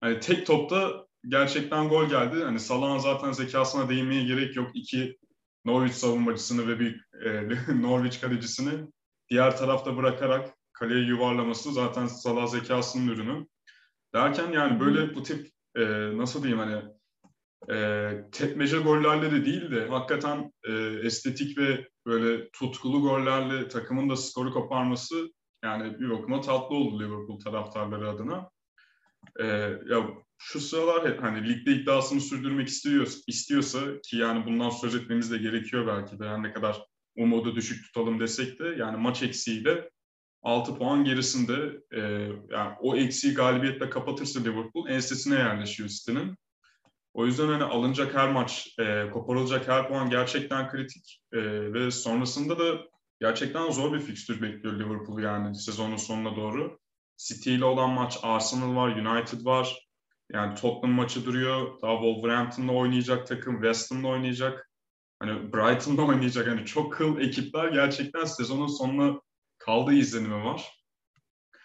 hani 0.00 0.20
tek 0.20 0.46
topta 0.46 1.06
gerçekten 1.28 1.88
gol 1.88 2.08
geldi. 2.08 2.44
Hani 2.44 2.60
Salah'ın 2.60 2.98
zaten 2.98 3.32
zekasına 3.32 3.88
değinmeye 3.88 4.24
gerek 4.24 4.56
yok. 4.56 4.70
İki 4.74 5.18
Norwich 5.64 5.94
savunmacısını 5.94 6.68
ve 6.68 6.80
bir 6.80 7.04
e, 7.24 7.48
Norwich 7.82 8.20
kalecisini 8.20 8.86
diğer 9.30 9.56
tarafta 9.56 9.96
bırakarak 9.96 10.54
kaleye 10.72 11.06
yuvarlaması 11.06 11.72
zaten 11.72 12.06
Salah 12.06 12.46
zekasının 12.46 13.08
ürünü. 13.08 13.46
Derken 14.14 14.52
yani 14.52 14.80
böyle 14.80 15.14
bu 15.14 15.22
tip 15.22 15.50
e, 15.76 15.82
nasıl 16.18 16.42
diyeyim 16.42 16.58
hani 16.58 16.82
e, 17.70 18.10
tepmece 18.32 18.78
gollerle 18.78 19.32
de 19.32 19.44
değil 19.44 19.70
de 19.70 19.88
hakikaten 19.88 20.52
e, 20.64 20.72
estetik 21.02 21.58
ve 21.58 21.88
böyle 22.06 22.50
tutkulu 22.50 23.02
gollerle 23.02 23.68
takımın 23.68 24.10
da 24.10 24.16
skoru 24.16 24.52
koparması 24.52 25.32
yani 25.64 26.00
bir 26.00 26.10
bakıma 26.10 26.40
tatlı 26.40 26.76
oldu 26.76 27.00
Liverpool 27.00 27.38
taraftarları 27.40 28.10
adına. 28.10 28.50
E, 29.40 29.46
ya 29.86 30.08
şu 30.38 30.60
sıralar 30.60 31.18
hani 31.18 31.48
ligde 31.48 31.72
iddiasını 31.72 32.20
sürdürmek 32.20 32.68
istiyor, 32.68 33.12
istiyorsa 33.26 33.80
ki 34.00 34.16
yani 34.16 34.46
bundan 34.46 34.70
söz 34.70 34.94
etmemiz 34.94 35.30
de 35.30 35.38
gerekiyor 35.38 35.86
belki 35.86 36.18
de 36.18 36.24
yani 36.24 36.42
ne 36.42 36.52
kadar 36.52 36.82
umudu 37.16 37.56
düşük 37.56 37.84
tutalım 37.84 38.20
desek 38.20 38.60
de 38.60 38.74
yani 38.78 38.96
maç 38.96 39.22
eksiğiyle 39.22 39.90
6 40.42 40.78
puan 40.78 41.04
gerisinde 41.04 41.80
e, 41.92 42.00
yani 42.50 42.76
o 42.80 42.96
eksiği 42.96 43.34
galibiyetle 43.34 43.90
kapatırsa 43.90 44.40
Liverpool 44.40 44.88
ensesine 44.88 45.34
yerleşiyor 45.34 45.88
City'nin. 45.88 46.36
O 47.14 47.26
yüzden 47.26 47.48
hani 47.48 47.64
alınacak 47.64 48.14
her 48.14 48.32
maç, 48.32 48.74
e, 48.78 49.10
koparılacak 49.10 49.68
her 49.68 49.88
puan 49.88 50.10
gerçekten 50.10 50.68
kritik 50.68 51.22
e, 51.32 51.38
ve 51.72 51.90
sonrasında 51.90 52.58
da 52.58 52.80
gerçekten 53.20 53.70
zor 53.70 53.92
bir 53.92 54.00
fikstür 54.00 54.42
bekliyor 54.42 54.78
Liverpool 54.78 55.18
yani 55.22 55.54
sezonun 55.54 55.96
sonuna 55.96 56.36
doğru. 56.36 56.78
City 57.18 57.54
ile 57.54 57.64
olan 57.64 57.90
maç, 57.90 58.18
Arsenal 58.22 58.76
var, 58.76 58.88
United 58.88 59.44
var. 59.44 59.88
Yani 60.32 60.54
Tottenham 60.54 60.96
maçı 60.96 61.26
duruyor. 61.26 61.82
Daha 61.82 61.92
Wolverhampton'la 61.92 62.72
oynayacak 62.72 63.26
takım, 63.26 63.54
West 63.54 63.90
Ham'la 63.90 64.08
oynayacak. 64.08 64.70
Hani 65.20 65.52
Brighton'la 65.52 66.02
oynayacak. 66.02 66.48
Hani 66.48 66.66
çok 66.66 66.92
kıl 66.92 67.20
ekipler 67.20 67.68
gerçekten 67.68 68.24
sezonun 68.24 68.66
sonuna 68.66 69.20
kaldığı 69.58 69.94
izlenimi 69.94 70.44
var. 70.44 70.72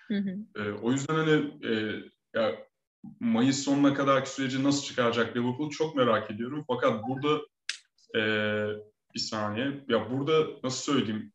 Hı 0.07 0.17
hı. 0.17 0.37
E, 0.55 0.71
o 0.71 0.91
yüzden 0.91 1.15
hani 1.15 1.53
e, 1.63 2.03
ya 2.33 2.55
Mayıs 3.19 3.63
sonuna 3.63 3.93
kadarki 3.93 4.29
süreci 4.29 4.63
nasıl 4.63 4.83
çıkaracak 4.83 5.37
Liverpool 5.37 5.69
çok 5.69 5.95
merak 5.95 6.31
ediyorum. 6.31 6.63
Fakat 6.67 7.03
burada 7.07 7.41
e, 8.15 8.21
bir 9.15 9.19
saniye 9.19 9.85
ya 9.87 10.11
burada 10.11 10.47
nasıl 10.63 10.93
söyleyeyim 10.93 11.33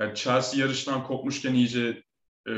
yani 0.00 0.14
Chelsea 0.14 0.60
yarıştan 0.60 1.04
kopmuşken 1.04 1.54
iyice 1.54 2.02
e, 2.48 2.54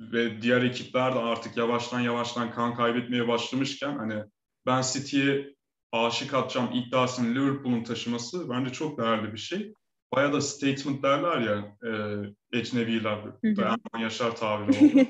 ve 0.00 0.42
diğer 0.42 0.62
ekipler 0.62 1.14
de 1.14 1.18
artık 1.18 1.56
yavaştan 1.56 2.00
yavaştan 2.00 2.50
kan 2.50 2.74
kaybetmeye 2.74 3.28
başlamışken 3.28 3.98
hani 3.98 4.24
ben 4.66 4.82
City'ye 4.82 5.54
aşık 5.92 6.34
atacağım 6.34 6.70
iddiasını 6.72 7.34
Liverpool'un 7.34 7.84
taşıması 7.84 8.50
bence 8.50 8.72
çok 8.72 8.98
değerli 8.98 9.32
bir 9.32 9.38
şey 9.38 9.74
bayağı 10.14 10.32
da 10.32 10.40
statement 10.40 11.02
derler 11.02 11.38
ya 11.38 11.76
e, 11.84 12.58
ecneviler. 12.58 13.18
Dayanman 13.44 14.00
Yaşar 14.00 14.36
tabiri 14.36 14.84
oldu. 14.84 15.08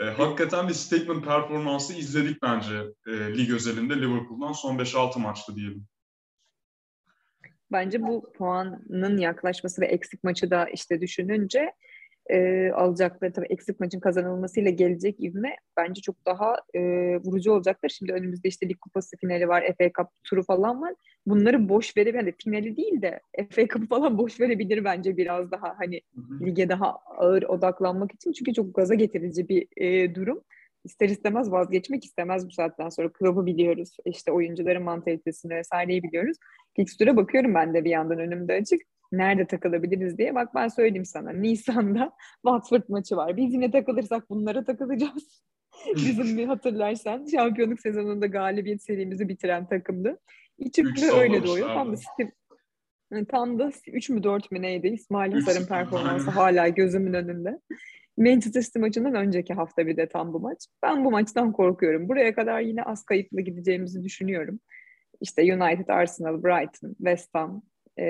e, 0.00 0.04
hakikaten 0.04 0.68
bir 0.68 0.74
statement 0.74 1.24
performansı 1.24 1.94
izledik 1.94 2.42
bence 2.42 2.74
e, 3.06 3.38
lig 3.38 3.50
özelinde 3.50 4.00
Liverpool'dan 4.00 4.52
son 4.52 4.78
5-6 4.78 5.18
maçta 5.18 5.56
diyelim. 5.56 5.86
Bence 7.72 8.02
bu 8.02 8.32
puanın 8.32 9.16
yaklaşması 9.16 9.80
ve 9.80 9.86
eksik 9.86 10.24
maçı 10.24 10.50
da 10.50 10.68
işte 10.68 11.00
düşününce 11.00 11.72
e, 12.30 12.70
alacakları 12.70 13.32
tabii 13.32 13.46
eksik 13.46 13.80
maçın 13.80 14.00
kazanılmasıyla 14.00 14.70
gelecek 14.70 15.20
ivme 15.20 15.56
bence 15.76 16.00
çok 16.00 16.26
daha 16.26 16.56
e, 16.74 16.80
vurucu 17.16 17.52
olacaktır. 17.52 17.88
Şimdi 17.88 18.12
önümüzde 18.12 18.48
işte 18.48 18.68
Lig 18.68 18.80
Kupası 18.80 19.16
finali 19.16 19.48
var, 19.48 19.64
FA 19.78 19.84
Cup 19.84 20.08
turu 20.24 20.42
falan 20.42 20.82
var. 20.82 20.94
Bunları 21.26 21.68
boş 21.68 21.96
verip 21.96 22.14
yani 22.14 22.34
finali 22.42 22.76
değil 22.76 23.02
de 23.02 23.20
FA 23.50 23.68
Cup'ı 23.68 23.86
falan 23.86 24.18
boş 24.18 24.40
verebilir 24.40 24.84
bence 24.84 25.16
biraz 25.16 25.50
daha 25.50 25.74
hani 25.78 26.00
lige 26.40 26.68
daha 26.68 26.96
ağır 26.96 27.42
odaklanmak 27.42 28.14
için. 28.14 28.32
Çünkü 28.32 28.54
çok 28.54 28.74
gaza 28.74 28.94
getirici 28.94 29.48
bir 29.48 29.66
e, 29.76 30.14
durum. 30.14 30.40
İster 30.84 31.08
istemez 31.08 31.50
vazgeçmek 31.50 32.04
istemez 32.04 32.46
bu 32.46 32.50
saatten 32.50 32.88
sonra. 32.88 33.12
Kulübü 33.12 33.46
biliyoruz. 33.46 33.96
işte 34.04 34.32
oyuncuların 34.32 34.82
mantalitesini 34.82 35.54
vesaireyi 35.54 36.02
biliyoruz. 36.02 36.36
Fikstüre 36.76 37.16
bakıyorum 37.16 37.54
ben 37.54 37.74
de 37.74 37.84
bir 37.84 37.90
yandan 37.90 38.18
önümde 38.18 38.52
açık 38.52 38.80
nerede 39.12 39.46
takılabiliriz 39.46 40.18
diye. 40.18 40.34
Bak 40.34 40.54
ben 40.54 40.68
söyleyeyim 40.68 41.04
sana. 41.04 41.30
Nisan'da 41.30 42.12
Watford 42.44 42.82
maçı 42.88 43.16
var. 43.16 43.36
Biz 43.36 43.54
yine 43.54 43.70
takılırsak 43.70 44.30
bunlara 44.30 44.64
takılacağız. 44.64 45.42
Bizim 45.96 46.38
bir 46.38 46.46
hatırlarsan 46.46 47.26
şampiyonluk 47.26 47.80
sezonunda 47.80 48.26
galibiyet 48.26 48.82
serimizi 48.82 49.28
bitiren 49.28 49.68
takımdı. 49.68 50.18
İçimde 50.58 51.10
öyle 51.10 51.44
doğuyor. 51.44 51.68
Tam 51.68 51.92
da 51.92 51.96
Steve, 51.96 53.24
tam 53.24 53.58
da 53.58 53.70
3 53.86 54.10
mü 54.10 54.22
4 54.22 54.50
mü 54.50 54.62
neydi? 54.62 54.88
İsmail 54.88 55.32
Hasar'ın 55.32 55.66
performansı 55.66 56.30
hala 56.30 56.68
gözümün 56.68 57.12
önünde. 57.12 57.60
Manchester 58.18 58.62
City 58.62 58.78
maçından 58.78 59.14
önceki 59.14 59.54
hafta 59.54 59.86
bir 59.86 59.96
de 59.96 60.08
tam 60.08 60.32
bu 60.32 60.40
maç. 60.40 60.66
Ben 60.82 61.04
bu 61.04 61.10
maçtan 61.10 61.52
korkuyorum. 61.52 62.08
Buraya 62.08 62.34
kadar 62.34 62.60
yine 62.60 62.82
az 62.82 63.04
kayıpla 63.04 63.40
gideceğimizi 63.40 64.04
düşünüyorum. 64.04 64.60
İşte 65.20 65.42
United, 65.42 65.88
Arsenal, 65.88 66.42
Brighton, 66.42 66.94
West 66.94 67.34
Ham, 67.34 67.62
e, 67.98 68.04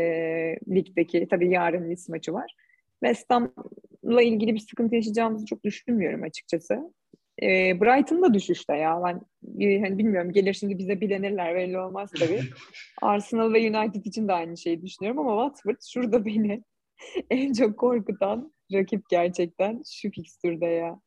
ligdeki 0.68 1.28
tabii 1.30 1.50
yarın 1.50 1.90
Leeds 1.90 2.08
maçı 2.08 2.32
var. 2.32 2.54
West 3.04 3.30
Ham'la 3.30 4.22
ilgili 4.22 4.54
bir 4.54 4.58
sıkıntı 4.58 4.94
yaşayacağımızı 4.94 5.46
çok 5.46 5.64
düşünmüyorum 5.64 6.22
açıkçası. 6.22 6.92
E, 7.42 7.80
Brighton 7.80 8.22
da 8.22 8.34
düşüşte 8.34 8.76
ya. 8.76 9.02
Ben 9.04 9.20
e, 9.66 9.80
hani 9.80 9.98
bilmiyorum 9.98 10.32
gelir 10.32 10.54
şimdi 10.54 10.78
bize 10.78 11.00
bilenirler 11.00 11.54
belli 11.54 11.78
olmaz 11.78 12.10
tabii. 12.18 12.40
Arsenal 13.02 13.52
ve 13.52 13.78
United 13.78 14.04
için 14.04 14.28
de 14.28 14.32
aynı 14.32 14.56
şeyi 14.56 14.82
düşünüyorum 14.82 15.28
ama 15.28 15.44
Watford 15.44 15.80
şurada 15.92 16.24
beni 16.24 16.62
en 17.30 17.52
çok 17.52 17.78
korkutan 17.78 18.52
rakip 18.72 19.08
gerçekten 19.10 19.82
şu 19.92 20.10
fikstürde 20.10 20.66
ya. 20.66 21.00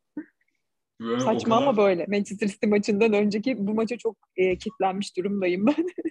Böyle 1.02 1.20
Saçma 1.20 1.56
kadar... 1.56 1.68
ama 1.68 1.78
böyle. 1.78 2.06
Manchester 2.06 2.48
City 2.48 2.68
maçından 2.68 3.14
önceki 3.14 3.68
bu 3.68 3.74
maça 3.74 3.98
çok 3.98 4.18
e, 4.36 4.58
kitlenmiş 4.58 5.18
durumdayım 5.18 5.68
ben. 5.68 5.88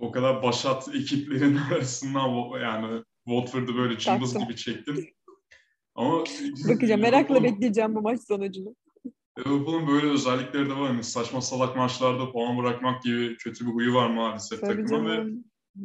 o 0.00 0.10
kadar 0.10 0.42
başat 0.42 0.88
ekiplerin 0.94 1.56
arasından 1.72 2.60
yani 2.60 3.02
Watford'u 3.24 3.76
böyle 3.76 3.98
cımbız 3.98 4.38
gibi 4.38 4.56
çektim. 4.56 5.06
Ama 5.94 6.24
bakacağım 6.68 7.00
merakla 7.02 7.44
bekleyeceğim 7.44 7.94
bu 7.94 8.02
maç 8.02 8.20
sonucunu. 8.20 8.74
Liverpool'un 9.38 9.88
böyle 9.88 10.06
özellikleri 10.06 10.70
de 10.70 10.76
var. 10.76 10.88
Yani 10.88 11.04
saçma 11.04 11.40
salak 11.40 11.76
maçlarda 11.76 12.32
puan 12.32 12.58
bırakmak 12.58 13.02
gibi 13.02 13.36
kötü 13.36 13.66
bir 13.66 13.72
huyu 13.72 13.94
var 13.94 14.10
maalesef 14.10 14.60
Tabii 14.60 14.76
takıma 14.76 15.10
ve 15.10 15.24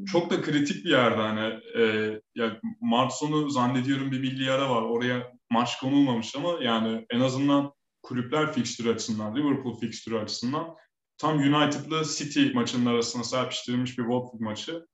çok 0.06 0.30
da 0.30 0.42
kritik 0.42 0.86
bir 0.86 0.90
yerde 0.90 1.22
hani 1.22 1.60
e, 1.78 2.14
ya 2.36 2.60
Mart 2.82 3.14
sonu 3.14 3.50
zannediyorum 3.50 4.12
bir 4.12 4.20
milli 4.20 4.52
ara 4.52 4.70
var. 4.70 4.82
Oraya 4.82 5.32
maç 5.50 5.80
konulmamış 5.80 6.36
ama 6.36 6.64
yani 6.64 7.06
en 7.10 7.20
azından 7.20 7.74
kulüpler 8.02 8.54
fikstürü 8.54 8.94
açısından, 8.94 9.36
Liverpool 9.36 9.80
fikstürü 9.80 10.18
açısından 10.18 10.76
tam 11.22 11.38
United'la 11.38 12.04
City 12.04 12.52
maçının 12.54 12.86
arasına 12.86 13.24
serpiştirilmiş 13.24 13.98
bir 13.98 14.04
Watford 14.04 14.40
maçı. 14.40 14.86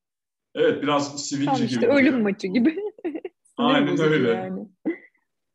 Evet 0.56 0.84
biraz 0.84 1.28
sivilce 1.28 1.52
Tam 1.52 1.66
işte 1.66 1.80
gibi. 1.80 1.88
ölüm 1.88 2.22
maçı 2.22 2.48
gibi. 2.48 2.78
Aynen 3.58 4.00
öyle. 4.00 4.30
Yani. 4.30 4.68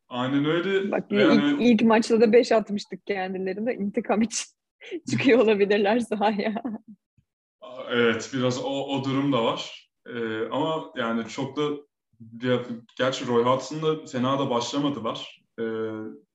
Aynen 0.08 0.44
öyle. 0.44 0.90
Bak 0.90 1.12
Ve 1.12 1.34
ilk, 1.34 1.60
ilk 1.60 1.82
maçta 1.82 2.20
da 2.20 2.32
5 2.32 2.52
atmıştık 2.52 3.06
kendilerine. 3.06 3.74
intikam 3.74 4.22
için 4.22 4.46
çıkıyor 5.10 5.38
olabilirler 5.38 6.00
sahaya. 6.00 6.62
Evet 7.90 8.30
biraz 8.34 8.64
o, 8.64 8.86
o 8.86 9.04
durum 9.04 9.32
da 9.32 9.44
var. 9.44 9.90
Ee, 10.06 10.48
ama 10.50 10.92
yani 10.96 11.28
çok 11.28 11.56
da 11.56 11.62
gerçi 12.96 13.26
Roy 13.26 13.44
Hudson'da 13.44 14.06
fena 14.06 14.38
da 14.38 14.50
başlamadılar. 14.50 15.42
Ee, 15.58 15.62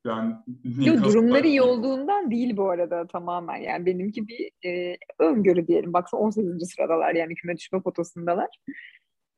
yani 0.08 0.36
Yo, 0.86 1.04
durumları 1.04 1.48
iyi 1.48 1.62
olduğundan 1.72 2.32
değil 2.32 2.58
bu 2.58 2.70
arada 2.70 3.08
tamamen. 3.08 3.58
Yani 3.58 3.86
benimki 3.86 4.28
bir 4.28 4.70
e, 4.70 4.98
öngörü 5.20 5.68
diyelim. 5.68 5.94
Baksana 5.94 6.22
18. 6.22 6.70
sıradalar 6.76 7.16
yani 7.16 7.36
küme 7.36 7.58
düşme 7.58 7.82
potasındalar. 7.82 8.50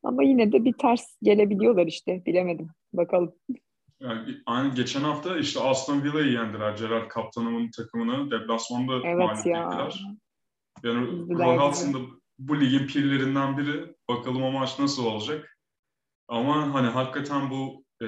Ama 0.02 0.22
yine 0.22 0.52
de 0.52 0.64
bir 0.64 0.72
ters 0.72 1.16
gelebiliyorlar 1.22 1.86
işte. 1.86 2.22
Bilemedim. 2.26 2.68
Bakalım. 2.92 3.32
Yani 4.00 4.36
aynı 4.46 4.74
geçen 4.74 5.00
hafta 5.00 5.38
işte 5.38 5.60
Aston 5.60 6.02
Villa'yı 6.02 6.32
yendiler. 6.32 6.76
Gerard 6.78 7.08
kaptanımın 7.08 7.70
takımını 7.70 8.30
deplasmanda 8.30 8.92
Evet 9.04 9.16
mağlup 9.16 9.46
ya. 9.46 9.66
ettiler. 9.66 10.04
Yani 10.84 11.08
Üzdüler 11.08 11.46
Roy 11.46 11.54
bizi. 11.54 11.66
Hudson 11.66 11.94
da 11.94 11.98
bu 12.38 12.60
ligin 12.60 12.86
pirlerinden 12.86 13.58
biri. 13.58 13.94
Bakalım 14.08 14.42
o 14.42 14.50
maç 14.50 14.78
nasıl 14.78 15.06
olacak. 15.06 15.56
Ama 16.28 16.74
hani 16.74 16.86
hakikaten 16.86 17.50
bu 17.50 17.84
e, 18.02 18.06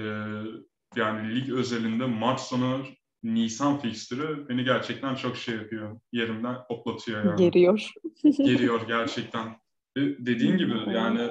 yani 0.97 1.35
lig 1.35 1.51
özelinde 1.51 2.07
Mart 2.07 2.41
sonu 2.41 2.85
Nisan 3.23 3.79
fikstürü 3.79 4.49
beni 4.49 4.65
gerçekten 4.65 5.15
çok 5.15 5.37
şey 5.37 5.55
yapıyor. 5.55 6.01
Yerimden 6.13 6.55
hoplatıyor 6.55 7.25
yani. 7.25 7.37
Geriyor. 7.37 7.91
Geliyor 8.23 8.81
gerçekten. 8.87 9.57
Dediğin 9.97 10.57
gibi 10.57 10.73
yani 10.95 11.31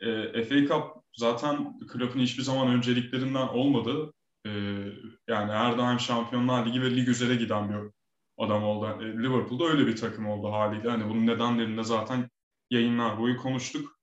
e, 0.00 0.44
FA 0.44 0.66
Cup 0.66 0.84
zaten 1.16 1.78
Klopp'un 1.88 2.20
hiçbir 2.20 2.42
zaman 2.42 2.68
önceliklerinden 2.68 3.48
olmadı. 3.48 4.12
E, 4.46 4.50
yani 5.28 5.52
her 5.52 5.78
daim 5.78 6.00
Şampiyonlar 6.00 6.66
Ligi 6.66 6.82
ve 6.82 6.96
lig 6.96 7.08
üzere 7.08 7.34
giden 7.34 7.68
bir 7.68 7.90
adam 8.38 8.64
oldu. 8.64 8.98
E, 9.00 9.04
Liverpool'da 9.04 9.64
öyle 9.64 9.86
bir 9.86 9.96
takım 9.96 10.26
oldu 10.26 10.52
haliyle. 10.52 10.90
Hani 10.90 11.08
bunun 11.08 11.26
nedenlerini 11.26 11.76
de 11.76 11.84
zaten 11.84 12.30
yayınlar 12.70 13.18
boyu 13.18 13.36
konuştuk. 13.36 13.98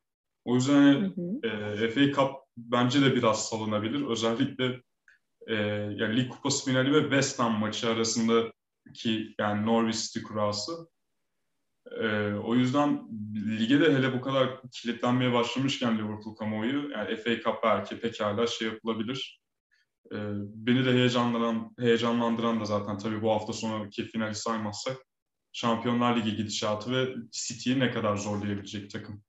O 0.45 0.55
yüzden 0.55 0.93
Hı 0.93 1.05
hı. 1.05 1.47
e, 1.47 1.89
FA 1.89 2.11
Cup 2.11 2.31
bence 2.57 3.01
de 3.01 3.15
biraz 3.15 3.49
salınabilir. 3.49 4.07
Özellikle 4.07 4.81
e, 5.47 5.55
yani 5.95 6.17
Lig 6.17 6.29
Kupası 6.29 6.65
finali 6.65 6.93
ve 6.93 7.01
West 7.01 7.39
Ham 7.39 7.59
maçı 7.59 7.89
arasındaki 7.89 9.35
yani 9.39 9.65
Norwich 9.65 9.97
City 9.97 10.21
kurası. 10.21 10.71
E, 12.01 12.33
o 12.33 12.55
yüzden 12.55 13.07
lige 13.59 13.79
de 13.79 13.93
hele 13.93 14.13
bu 14.13 14.21
kadar 14.21 14.61
kilitlenmeye 14.71 15.33
başlamışken 15.33 15.97
Liverpool 15.97 16.35
kamuoyu 16.35 16.89
yani 16.89 17.15
FA 17.15 17.35
Cup 17.35 17.63
belki 17.63 17.99
pekala 17.99 18.47
şey 18.47 18.67
yapılabilir. 18.67 19.41
E, 20.11 20.17
beni 20.37 20.85
de 20.85 20.93
heyecanlandıran, 20.93 21.75
heyecanlandıran 21.79 22.59
da 22.59 22.65
zaten 22.65 22.97
tabii 22.97 23.21
bu 23.21 23.31
hafta 23.31 23.53
sonraki 23.53 24.05
finali 24.05 24.35
saymazsak 24.35 24.97
Şampiyonlar 25.53 26.17
Ligi 26.17 26.35
gidişatı 26.35 26.91
ve 26.91 27.15
City'yi 27.31 27.79
ne 27.79 27.91
kadar 27.91 28.17
zorlayabilecek 28.17 28.91
takım. 28.91 29.23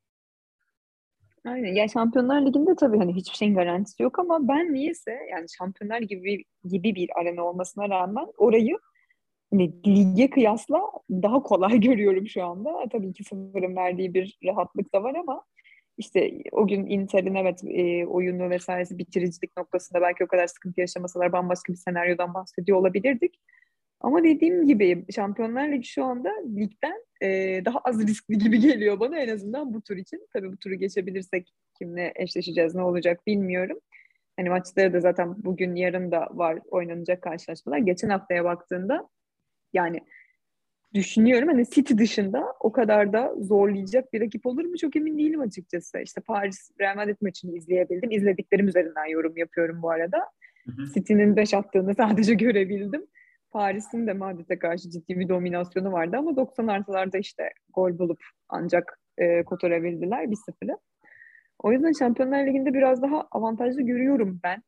Aynen. 1.45 1.75
Ya 1.75 1.89
Şampiyonlar 1.89 2.47
Ligi'nde 2.47 2.77
tabii 2.77 2.99
hani 2.99 3.15
hiçbir 3.15 3.37
şeyin 3.37 3.55
garantisi 3.55 4.03
yok 4.03 4.19
ama 4.19 4.49
ben 4.49 4.75
niyeyse 4.75 5.19
yani 5.31 5.47
Şampiyonlar 5.59 6.01
gibi, 6.01 6.45
gibi 6.65 6.95
bir 6.95 7.11
arena 7.21 7.43
olmasına 7.45 7.89
rağmen 7.89 8.27
orayı 8.39 8.79
hani 9.51 9.73
lige 9.87 10.31
kıyasla 10.31 10.81
daha 11.11 11.43
kolay 11.43 11.81
görüyorum 11.81 12.29
şu 12.29 12.45
anda. 12.45 12.89
Tabii 12.93 13.13
ki 13.13 13.25
sıfırın 13.25 13.77
verdiği 13.77 14.15
bir 14.15 14.39
rahatlık 14.45 14.95
da 14.95 15.03
var 15.03 15.15
ama 15.15 15.45
işte 15.99 16.31
o 16.53 16.67
gün 16.69 16.87
Inter'in 16.87 17.35
evet 17.35 17.65
e, 17.65 18.07
oyunu 18.07 18.51
vesairesi 18.51 18.99
bitiricilik 18.99 19.57
noktasında 19.57 20.01
belki 20.01 20.25
o 20.25 20.27
kadar 20.27 20.47
sıkıntı 20.47 20.81
yaşamasalar 20.81 21.33
bambaşka 21.33 21.73
bir 21.73 21.79
senaryodan 21.79 22.35
bahsediyor 22.35 22.79
olabilirdik. 22.79 23.41
Ama 24.03 24.25
dediğim 24.25 24.67
gibi 24.67 25.05
Şampiyonlar 25.15 25.69
Ligi 25.69 25.89
şu 25.89 26.05
anda 26.05 26.31
ligden 26.57 27.05
e, 27.23 27.61
daha 27.65 27.79
az 27.79 28.07
riskli 28.07 28.39
gibi 28.39 28.61
geliyor 28.61 29.01
bana 29.01 29.19
en 29.19 29.29
azından 29.29 29.75
bu 29.75 29.83
tur 29.83 29.97
için. 29.97 30.27
Tabii 30.33 30.53
bu 30.53 30.57
turu 30.57 30.75
geçebilirsek 30.75 31.53
kimle 31.79 32.13
eşleşeceğiz 32.17 32.75
ne 32.75 32.83
olacak 32.83 33.27
bilmiyorum. 33.27 33.79
Hani 34.37 34.49
maçları 34.49 34.93
da 34.93 35.01
zaten 35.01 35.45
bugün 35.45 35.75
yarın 35.75 36.11
da 36.11 36.29
var 36.31 36.59
oynanacak 36.71 37.23
karşılaşmalar. 37.23 37.79
Geçen 37.79 38.09
haftaya 38.09 38.45
baktığında 38.45 39.09
yani 39.73 40.01
düşünüyorum 40.95 41.49
hani 41.49 41.71
City 41.71 41.95
dışında 41.97 42.45
o 42.61 42.73
kadar 42.73 43.13
da 43.13 43.35
zorlayacak 43.39 44.13
bir 44.13 44.21
rakip 44.21 44.47
olur 44.47 44.65
mu 44.65 44.77
çok 44.77 44.97
emin 44.97 45.19
değilim 45.19 45.41
açıkçası. 45.41 45.99
İşte 45.99 46.21
Paris 46.21 46.71
Real 46.81 46.97
Madrid 46.97 47.17
maçını 47.21 47.57
izleyebildim. 47.57 48.11
İzlediklerim 48.11 48.69
üzerinden 48.69 49.07
yorum 49.07 49.37
yapıyorum 49.37 49.83
bu 49.83 49.91
arada. 49.91 50.19
City'nin 50.95 51.37
5 51.37 51.55
attığını 51.55 51.95
sadece 51.95 52.35
görebildim. 52.45 53.07
Paris'in 53.53 54.07
de 54.07 54.13
Madrid'e 54.13 54.59
karşı 54.59 54.91
ciddi 54.91 55.19
bir 55.19 55.29
dominasyonu 55.29 55.93
vardı 55.93 56.17
ama 56.19 56.37
90 56.37 56.67
artılarda 56.67 57.19
işte 57.19 57.51
gol 57.75 57.99
bulup 57.99 58.21
ancak 58.49 58.99
e, 59.19 59.45
kotarabildiler 59.45 60.25
1-0'ı. 60.25 60.79
O 61.59 61.73
yüzden 61.73 61.93
Şampiyonlar 61.93 62.47
Ligi'nde 62.47 62.75
biraz 62.75 63.03
daha 63.03 63.29
avantajlı 63.31 63.83
görüyorum 63.83 64.41
ben 64.43 64.63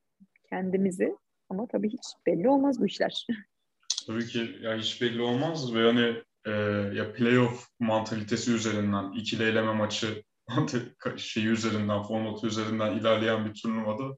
kendimizi. 0.51 1.17
Ama 1.49 1.67
tabii 1.67 1.89
hiç 1.89 2.03
belli 2.27 2.49
olmaz 2.49 2.81
bu 2.81 2.87
işler. 2.87 3.27
Tabii 4.07 4.27
ki 4.27 4.57
ya 4.61 4.77
hiç 4.77 5.03
belli 5.03 5.23
olmaz 5.23 5.75
ve 5.75 5.87
hani 5.87 6.15
e, 6.47 6.51
ya 6.97 7.13
playoff 7.13 7.69
mantalitesi 7.81 8.53
üzerinden 8.53 9.13
ikili 9.13 9.43
eleme 9.43 9.73
maçı 9.73 10.23
şeyi 11.17 11.47
üzerinden 11.47 12.03
formatı 12.03 12.47
üzerinden 12.47 12.93
ilerleyen 12.97 13.45
bir 13.45 13.55
turnuvada 13.63 14.17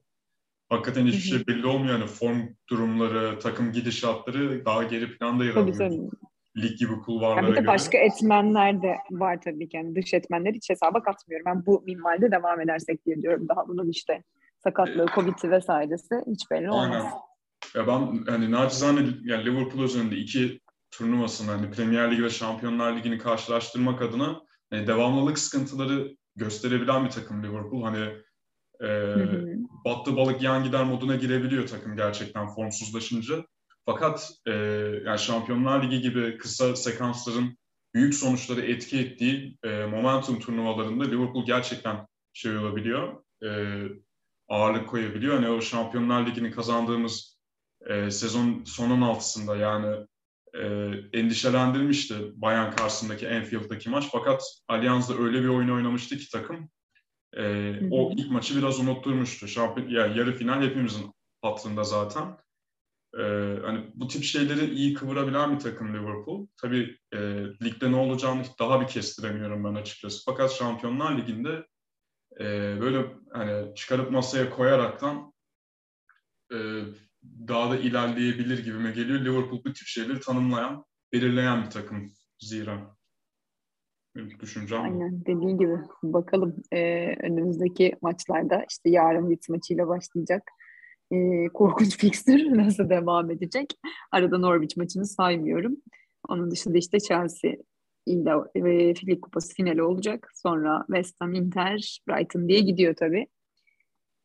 hakikaten 0.69 1.05
hiçbir 1.05 1.21
şey 1.21 1.47
belli 1.47 1.67
olmuyor. 1.67 1.99
Yani 1.99 2.07
form 2.07 2.41
durumları, 2.69 3.39
takım 3.39 3.71
gidişatları 3.71 4.65
daha 4.65 4.83
geri 4.83 5.17
planda 5.17 5.45
yer 5.45 5.55
alıyor. 5.55 5.77
tabii. 5.77 6.09
Lig 6.57 6.77
gibi 6.77 6.91
Yani 6.91 7.01
kulvarlara 7.01 7.47
bir 7.47 7.55
de 7.55 7.59
göre. 7.59 7.67
başka 7.67 7.97
etmenler 7.97 8.81
de 8.81 8.95
var 9.11 9.39
tabii 9.43 9.69
ki. 9.69 9.77
Yani 9.77 9.95
dış 9.95 10.13
etmenleri 10.13 10.55
hiç 10.55 10.69
hesaba 10.69 11.03
katmıyorum. 11.03 11.45
Ben 11.45 11.65
bu 11.65 11.83
minvalde 11.85 12.31
devam 12.31 12.61
edersek 12.61 13.05
diye 13.05 13.21
diyorum. 13.21 13.47
Daha 13.49 13.67
bunun 13.67 13.89
işte 13.89 14.23
sakatlığı, 14.63 15.05
Covid'i 15.15 15.51
vesairesi 15.51 16.15
hiç 16.27 16.51
belli 16.51 16.71
olmaz. 16.71 16.91
Aynen. 16.91 17.11
Ya 17.75 17.87
ben 17.87 18.25
hani 18.31 18.51
nacizane 18.51 18.99
yani 19.23 19.45
Liverpool 19.45 19.83
özelinde 19.83 20.15
iki 20.15 20.59
turnuvasını 20.91 21.51
hani 21.51 21.71
Premier 21.71 22.11
Lig 22.11 22.23
ve 22.23 22.29
Şampiyonlar 22.29 22.97
Ligi'ni 22.97 23.17
karşılaştırmak 23.17 24.01
adına 24.01 24.41
hani 24.69 24.87
devamlılık 24.87 25.39
sıkıntıları 25.39 26.15
gösterebilen 26.35 27.05
bir 27.05 27.09
takım 27.09 27.43
Liverpool. 27.43 27.83
Hani 27.83 28.07
e, 28.83 29.15
battı 29.85 30.17
balık 30.17 30.41
yan 30.41 30.63
gider 30.63 30.83
moduna 30.83 31.15
girebiliyor 31.15 31.67
takım 31.67 31.95
gerçekten 31.95 32.47
formsuzlaşınca. 32.47 33.45
Fakat 33.85 34.31
e, 34.45 34.51
yani 35.05 35.19
Şampiyonlar 35.19 35.83
Ligi 35.83 36.01
gibi 36.01 36.37
kısa 36.37 36.75
sekansların 36.75 37.57
büyük 37.93 38.15
sonuçları 38.15 38.61
etki 38.61 38.99
ettiği 38.99 39.57
e, 39.63 39.85
momentum 39.85 40.39
turnuvalarında 40.39 41.03
Liverpool 41.03 41.45
gerçekten 41.45 42.07
şey 42.33 42.57
olabiliyor. 42.57 43.23
E, 43.43 43.49
ağırlık 44.47 44.89
koyabiliyor. 44.89 45.35
Hani 45.35 45.49
o 45.49 45.61
Şampiyonlar 45.61 46.27
Ligi'ni 46.27 46.51
kazandığımız 46.51 47.37
e, 47.85 48.11
sezon 48.11 48.63
son 48.65 48.89
16'sında 48.89 49.57
yani 49.57 50.05
e, 50.53 51.19
endişelendirmişti 51.19 52.15
Bayern 52.35 52.71
karşısındaki 52.71 53.29
Anfield'daki 53.29 53.89
maç. 53.89 54.07
Fakat 54.11 54.43
Allianz'da 54.67 55.17
öyle 55.17 55.41
bir 55.41 55.47
oyun 55.47 55.69
oynamıştı 55.69 56.17
ki 56.17 56.29
takım 56.31 56.69
e, 57.37 57.43
hı. 57.43 57.87
o 57.91 58.11
ilk 58.17 58.31
maçı 58.31 58.57
biraz 58.57 58.79
unutturmuştu. 58.79 59.47
Şampiyon, 59.47 59.89
yani 59.89 60.17
yarı 60.17 60.35
final 60.35 60.61
hepimizin 60.61 61.13
hatırında 61.41 61.83
zaten. 61.83 62.37
E, 63.19 63.23
hani 63.65 63.91
bu 63.95 64.07
tip 64.07 64.23
şeyleri 64.23 64.73
iyi 64.73 64.93
kıvırabilen 64.93 65.55
bir 65.55 65.59
takım 65.59 65.93
Liverpool. 65.93 66.47
Tabii 66.61 66.97
e, 67.13 67.17
ligde 67.63 67.91
ne 67.91 67.95
olacağını 67.95 68.43
daha 68.59 68.81
bir 68.81 68.87
kestiremiyorum 68.87 69.63
ben 69.63 69.75
açıkçası. 69.75 70.21
Fakat 70.25 70.51
Şampiyonlar 70.51 71.17
Ligi'nde 71.17 71.67
e, 72.39 72.77
böyle 72.81 73.05
hani 73.33 73.75
çıkarıp 73.75 74.11
masaya 74.11 74.49
koyaraktan 74.49 75.33
e, 76.53 76.57
daha 77.23 77.71
da 77.71 77.77
ilerleyebilir 77.77 78.63
gibime 78.63 78.91
geliyor. 78.91 79.19
Liverpool 79.19 79.63
bu 79.65 79.73
tip 79.73 79.87
şeyleri 79.87 80.19
tanımlayan, 80.19 80.85
belirleyen 81.13 81.65
bir 81.65 81.69
takım 81.69 82.13
zira. 82.39 82.96
Benim 84.17 84.39
düşüncem. 84.39 84.81
Aynen 84.81 85.21
dediğin 85.21 85.57
gibi 85.57 85.77
bakalım 86.03 86.55
Ee, 86.71 87.15
önümüzdeki 87.19 87.95
maçlarda 88.01 88.65
işte 88.69 88.89
yarın 88.89 89.29
Leeds 89.31 89.49
maçıyla 89.49 89.87
başlayacak 89.87 90.43
ee, 91.11 91.47
korkunç 91.53 91.97
fixture 92.01 92.57
nasıl 92.57 92.89
devam 92.89 93.31
edecek? 93.31 93.73
Arada 94.11 94.37
Norwich 94.37 94.77
maçını 94.77 95.05
saymıyorum. 95.05 95.77
Onun 96.27 96.51
dışında 96.51 96.77
işte 96.77 96.99
Chelsea 96.99 97.51
ile 98.05 98.31
e, 98.55 98.95
Lig 99.07 99.21
Kupası 99.21 99.53
finali 99.53 99.83
olacak. 99.83 100.31
Sonra 100.35 100.83
West 100.87 101.21
Ham, 101.21 101.33
Inter, 101.33 101.99
Brighton 102.09 102.49
diye 102.49 102.59
gidiyor 102.59 102.95
tabii. 102.95 103.27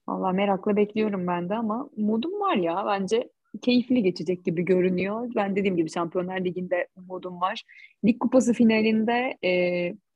Valla 0.08 0.32
merakla 0.32 0.76
bekliyorum 0.76 1.26
ben 1.26 1.48
de 1.48 1.54
ama 1.54 1.88
umudum 1.96 2.40
var 2.40 2.56
ya. 2.56 2.84
Bence 2.86 3.30
keyifli 3.62 4.02
geçecek 4.02 4.44
gibi 4.44 4.62
görünüyor. 4.62 5.30
Ben 5.34 5.56
dediğim 5.56 5.76
gibi 5.76 5.90
Şampiyonlar 5.90 6.44
Ligi'nde 6.44 6.88
umudum 6.96 7.40
var. 7.40 7.62
Lig 8.04 8.18
Kupası 8.20 8.52
finalinde 8.52 9.38
e, 9.44 9.50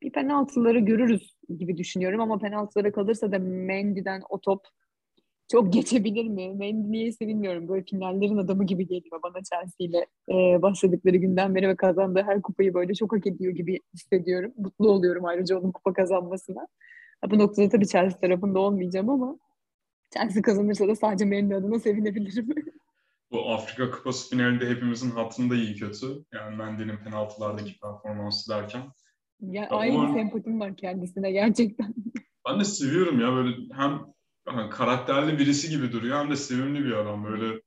bir 0.02 0.12
penaltıları 0.12 0.78
görürüz 0.78 1.36
gibi 1.58 1.76
düşünüyorum 1.76 2.20
ama 2.20 2.38
penaltılara 2.38 2.92
kalırsa 2.92 3.32
da 3.32 3.38
Mendy'den 3.38 4.22
o 4.28 4.40
top 4.40 4.66
çok 5.52 5.72
geçebilir 5.72 6.28
mi? 6.28 6.54
Mendy 6.54 6.92
niyeyse 6.92 7.28
bilmiyorum. 7.28 7.68
Böyle 7.68 7.84
finallerin 7.84 8.36
adamı 8.36 8.66
gibi 8.66 8.86
geliyor 8.86 9.22
bana 9.22 9.42
Chelsea 9.44 9.76
ile 9.78 10.06
e, 10.28 10.62
başladıkları 10.62 11.16
günden 11.16 11.54
beri 11.54 11.68
ve 11.68 11.76
kazandığı 11.76 12.22
her 12.22 12.42
kupayı 12.42 12.74
böyle 12.74 12.94
çok 12.94 13.12
hak 13.12 13.26
ediyor 13.26 13.52
gibi 13.52 13.80
hissediyorum. 13.94 14.52
Mutlu 14.56 14.90
oluyorum 14.90 15.24
ayrıca 15.24 15.58
onun 15.58 15.72
kupa 15.72 15.92
kazanmasına. 15.92 16.66
Bu 17.30 17.38
noktada 17.38 17.68
tabii 17.68 17.86
Chelsea 17.86 18.20
tarafında 18.20 18.58
olmayacağım 18.58 19.10
ama 19.10 19.38
Chelsea 20.10 20.42
kazanırsa 20.42 20.88
da 20.88 20.96
sadece 20.96 21.24
Mendy 21.24 21.54
adına 21.54 21.78
sevinebilirim. 21.78 22.48
Bu 23.30 23.52
Afrika 23.52 23.90
Kupası 23.90 24.30
finalinde 24.30 24.68
hepimizin 24.68 25.10
hatırında 25.10 25.54
iyi 25.54 25.74
kötü. 25.74 26.06
Yani 26.32 26.56
Mendy'nin 26.56 26.96
penaltılardaki 26.96 27.78
performansı 27.80 28.50
derken. 28.50 28.82
Ya, 29.40 29.68
aynı 29.70 29.98
ama, 29.98 30.14
sempatim 30.14 30.60
var 30.60 30.76
kendisine 30.76 31.32
gerçekten. 31.32 31.94
Ben 32.48 32.60
de 32.60 32.64
seviyorum 32.64 33.20
ya 33.20 33.32
böyle 33.32 33.56
hem 33.72 34.00
karakterli 34.70 35.38
birisi 35.38 35.70
gibi 35.70 35.92
duruyor 35.92 36.18
hem 36.18 36.30
de 36.30 36.36
sevimli 36.36 36.84
bir 36.84 36.92
adam 36.92 37.24
böyle. 37.24 37.60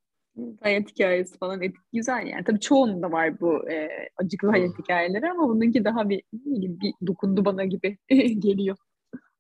Hayat 0.62 0.90
hikayesi 0.90 1.38
falan 1.38 1.62
etik, 1.62 1.82
güzel 1.94 2.28
yani. 2.28 2.44
Tabii 2.44 2.60
çoğunda 2.60 3.12
var 3.12 3.40
bu 3.40 3.70
e, 3.70 3.90
acıklı 4.18 4.50
hayat 4.50 4.80
hikayeleri 4.80 5.32
ama 5.32 5.50
bununki 5.50 5.86
daha 5.86 6.10
bir, 6.10 6.24
bir 6.34 6.94
dokundu 7.08 7.46
bana 7.46 7.66
gibi 7.66 7.98
geliyor. 8.40 8.78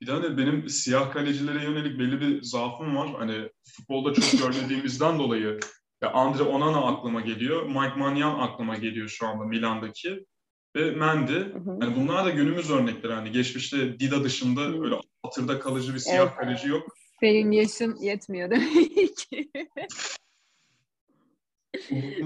Bir 0.01 0.07
hani 0.07 0.37
benim 0.37 0.69
siyah 0.69 1.11
kalecilere 1.11 1.63
yönelik 1.63 1.99
belli 1.99 2.21
bir 2.21 2.41
zaafım 2.41 2.95
var. 2.95 3.09
Hani 3.17 3.49
futbolda 3.63 4.13
çok 4.13 4.39
görmediğimizden 4.39 5.19
dolayı 5.19 5.59
ya 6.01 6.11
Andre 6.11 6.43
Onana 6.43 6.85
aklıma 6.85 7.21
geliyor. 7.21 7.65
Mike 7.65 7.95
Manyan 7.97 8.39
aklıma 8.39 8.75
geliyor 8.75 9.07
şu 9.07 9.27
anda 9.27 9.45
Milan'daki. 9.45 10.25
Ve 10.75 10.91
Mendy. 10.91 11.33
Yani 11.81 11.95
bunlar 11.95 12.25
da 12.25 12.29
günümüz 12.29 12.71
örnekleri. 12.71 13.13
Hani 13.13 13.31
geçmişte 13.31 13.99
Dida 13.99 14.23
dışında 14.23 14.61
hı. 14.61 14.83
öyle 14.83 14.95
hatırda 15.23 15.59
kalıcı 15.59 15.93
bir 15.93 15.99
siyah 15.99 16.27
evet. 16.27 16.35
kaleci 16.35 16.67
yok. 16.67 16.95
Senin 17.19 17.51
yaşın 17.51 17.95
yetmiyor 17.95 18.49
demek 18.49 19.17
ki. 19.17 19.51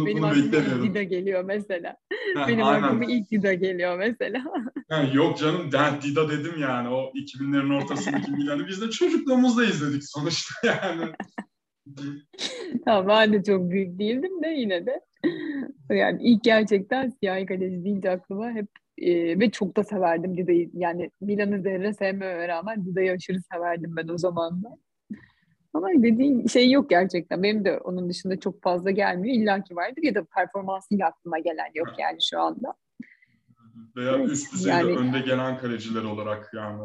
Benim 0.06 0.24
aklıma 0.24 0.84
Dida 0.84 1.04
geliyor 1.04 1.44
mesela. 1.44 1.98
Ha, 2.36 2.48
Benim 2.48 2.66
aynen. 2.66 2.84
aklıma 2.84 3.06
ilk 3.06 3.32
Dida 3.32 3.54
geliyor 3.54 3.98
mesela. 3.98 4.44
Ha, 4.90 5.10
yok 5.14 5.38
canım 5.38 5.70
ben 5.74 6.02
Dida 6.02 6.30
dedim 6.30 6.54
yani 6.60 6.90
o 6.90 7.12
2000'lerin 7.16 7.84
ortasındaki 7.84 8.32
Milan'ı 8.32 8.68
biz 8.68 8.82
de 8.82 8.90
çocukluğumuzda 8.90 9.66
izledik 9.66 10.04
sonuçta 10.06 10.54
yani. 10.68 11.12
tamam 12.86 13.08
ben 13.08 13.34
de 13.34 13.44
çok 13.44 13.70
büyük 13.70 14.00
değildim 14.00 14.44
de 14.44 14.48
yine 14.48 14.86
de. 14.86 15.02
Yani 15.90 16.24
ilk 16.24 16.44
gerçekten 16.44 17.10
siyah 17.10 17.48
kaleci 17.48 17.84
deyince 17.84 18.10
aklıma 18.10 18.52
hep 18.52 18.68
e, 18.98 19.40
ve 19.40 19.52
çok 19.52 19.78
da 19.78 19.84
severdim 19.84 20.38
Dida'yı. 20.38 20.70
Yani 20.74 21.12
Milan'ı 21.22 21.62
zerre 21.62 21.94
sevmeme 21.94 22.48
rağmen 22.48 22.86
Dida'yı 22.86 23.12
aşırı 23.12 23.42
severdim 23.54 23.96
ben 23.96 24.08
o 24.08 24.18
zaman 24.18 24.64
da. 24.64 24.78
Ama 25.74 25.90
dediğin 25.90 26.48
şey 26.48 26.72
yok 26.72 26.90
gerçekten. 26.90 27.44
Benim 27.44 27.66
de 27.66 27.80
onun 27.80 28.10
dışında 28.10 28.40
çok 28.40 28.62
fazla 28.62 28.92
gelmiyor. 28.92 29.36
İlla 29.36 29.64
ki 29.64 29.76
vardır 29.76 30.04
ya 30.04 30.16
da 30.16 30.24
performansıyla 30.24 31.08
aklıma 31.08 31.40
gelen 31.40 31.70
yok 31.74 31.88
yani 32.00 32.18
şu 32.22 32.40
anda. 32.40 32.74
Veya 33.96 34.12
evet, 34.12 34.30
üst 34.30 34.54
düzeyde 34.54 34.78
yani, 34.78 34.98
önde 34.98 35.20
gelen 35.20 35.58
kaleciler 35.58 36.04
olarak 36.04 36.52
yani. 36.54 36.80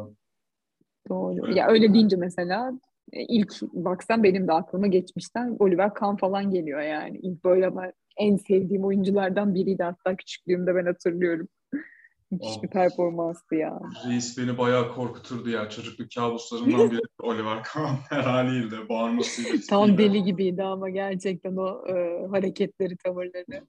Doğru. 1.09 1.45
Evet. 1.45 1.55
Ya 1.55 1.67
öyle 1.67 1.93
deyince 1.93 2.15
mesela 2.15 2.73
ilk 3.11 3.61
baksam 3.61 4.23
benim 4.23 4.47
de 4.47 4.51
aklıma 4.51 4.87
geçmişten 4.87 5.55
Oliver 5.59 5.93
Kahn 5.93 6.15
falan 6.15 6.51
geliyor 6.51 6.81
yani. 6.81 7.17
İlk 7.17 7.43
böyle 7.43 7.75
ben 7.75 7.93
en 8.17 8.35
sevdiğim 8.35 8.85
oyunculardan 8.85 9.55
biriydi 9.55 9.83
hatta 9.83 10.15
küçüklüğümde 10.15 10.75
ben 10.75 10.85
hatırlıyorum. 10.85 11.47
Müthiş 12.31 12.57
oh. 12.57 12.63
bir 12.63 12.67
performanstı 12.67 13.55
ya. 13.55 13.79
Reis 14.09 14.37
beni 14.37 14.57
bayağı 14.57 14.93
korkuturdu 14.93 15.49
ya. 15.49 15.69
Çocukluk 15.69 16.15
kabuslarımdan 16.15 16.91
biri 16.91 17.01
Oliver 17.21 17.63
Kahn 17.63 17.95
her 18.09 18.21
haliyle 18.21 18.89
bağırmasıyla. 18.89 19.59
Tam 19.69 19.97
deli 19.97 20.23
gibiydi 20.23 20.63
ama 20.63 20.89
gerçekten 20.89 21.55
o 21.55 21.87
e, 21.87 22.27
hareketleri, 22.27 22.97
tavırları. 22.97 23.67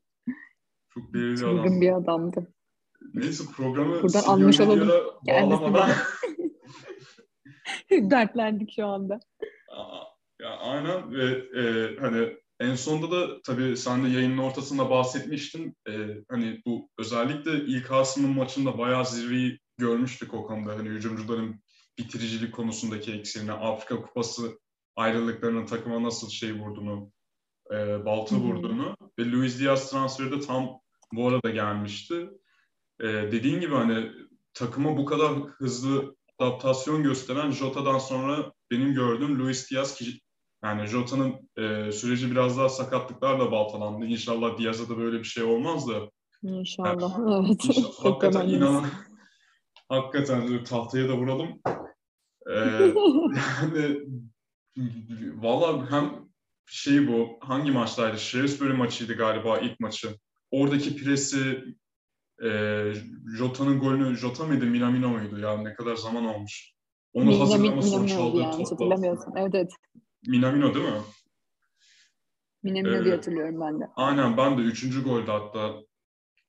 Çok 0.94 1.14
deli 1.14 1.37
bir 1.37 1.42
adam. 1.42 1.81
bir 1.81 1.92
adamdı. 1.92 2.53
Neyse 3.14 3.44
programı 3.57 4.03
Buradan 4.03 4.22
almış 4.22 4.61
olalım. 4.61 4.88
Bağlamadan... 5.29 5.90
Dertlendik 7.90 8.72
şu 8.72 8.87
anda. 8.87 9.20
Ya, 10.40 10.56
aynen 10.56 11.12
ve 11.12 11.24
e, 11.61 11.96
hani 12.00 12.37
en 12.61 12.74
sonunda 12.74 13.11
da 13.11 13.42
tabii 13.42 13.76
sen 13.76 14.04
de 14.04 14.09
yayının 14.09 14.38
ortasında 14.38 14.90
bahsetmiştin. 14.90 15.76
E, 15.88 15.92
hani 16.28 16.62
bu 16.66 16.88
özellikle 16.98 17.64
ilk 17.64 17.90
Asım'ın 17.90 18.30
maçında 18.30 18.78
bayağı 18.78 19.06
zirveyi 19.06 19.59
görmüştük 19.78 20.35
o 20.35 20.46
konuda. 20.46 20.76
Hani 20.76 20.88
hücumcuların 20.88 21.62
bitiricilik 21.98 22.54
konusundaki 22.54 23.12
eksiğini, 23.12 23.52
Afrika 23.52 24.02
Kupası 24.02 24.59
ayrılıklarının 24.96 25.66
takıma 25.66 26.02
nasıl 26.02 26.28
şey 26.30 26.52
vurduğunu, 26.52 27.12
e, 27.72 28.04
balta 28.04 28.37
vurduğunu 28.37 28.96
ve 29.18 29.30
Luis 29.30 29.61
Diaz 29.61 29.90
transferi 29.90 30.33
de 30.33 30.40
tam 30.40 30.80
bu 31.12 31.28
arada 31.28 31.50
gelmişti. 31.50 32.30
E, 33.00 33.06
dediğin 33.06 33.61
gibi 33.61 33.74
hani 33.74 34.12
takıma 34.54 34.96
bu 34.96 35.04
kadar 35.04 35.33
hızlı 35.33 36.16
adaptasyon 36.40 37.03
gösteren 37.03 37.50
Jota'dan 37.50 37.98
sonra 37.98 38.53
benim 38.70 38.94
gördüğüm 38.94 39.38
Luis 39.38 39.70
Diaz 39.70 39.94
ki 39.94 40.20
yani 40.64 40.87
Jota'nın 40.87 41.50
e, 41.57 41.92
süreci 41.92 42.31
biraz 42.31 42.59
daha 42.59 42.68
sakatlıklarla 42.68 43.53
baltalandı. 43.53 44.07
İnşallah 44.07 44.59
Diaz'a 44.59 44.88
da 44.88 44.98
böyle 44.98 45.18
bir 45.18 45.24
şey 45.24 45.42
olmaz 45.42 45.88
da. 45.88 46.11
İnşallah. 46.42 47.18
Yani, 47.18 47.46
evet. 47.46 47.64
İnşallah, 47.64 48.05
hakikaten 48.05 48.48
inan 48.48 48.87
hakikaten 49.88 50.64
tahtaya 50.64 51.09
da 51.09 51.16
vuralım. 51.16 51.61
Ee, 52.50 52.55
yani 53.62 54.00
valla 55.35 55.90
hem 55.90 56.29
şey 56.66 57.09
bu 57.09 57.38
hangi 57.40 57.70
maçtaydı? 57.70 58.18
Shrewsbury 58.18 58.72
maçıydı 58.72 59.14
galiba 59.14 59.59
ilk 59.59 59.81
maçı. 59.81 60.09
Oradaki 60.50 60.96
presi 60.96 61.64
e, 62.44 62.50
Jota'nın 63.37 63.81
golünü 63.81 64.16
Jota 64.16 64.44
mıydı 64.44 64.66
Minamino 64.66 65.09
muydu 65.09 65.38
ya 65.38 65.57
ne 65.57 65.74
kadar 65.74 65.96
zaman 65.96 66.24
olmuş. 66.24 66.72
Onu 67.12 67.40
hazırlama 67.40 67.83
sonuç 67.83 68.12
aldığı 68.12 68.38
yani, 68.40 68.64
topla. 68.64 68.96
Evet 69.37 69.55
evet. 69.55 69.72
Minamino 70.26 70.74
değil 70.74 70.87
mi? 70.87 71.00
Minamino 72.62 73.00
ee, 73.00 73.05
diye 73.05 73.14
hatırlıyorum 73.14 73.61
ben 73.61 73.81
de. 73.81 73.85
Aynen 73.96 74.37
ben 74.37 74.59
de 74.59 74.62
üçüncü 74.62 75.05
golde 75.05 75.31
hatta 75.31 75.74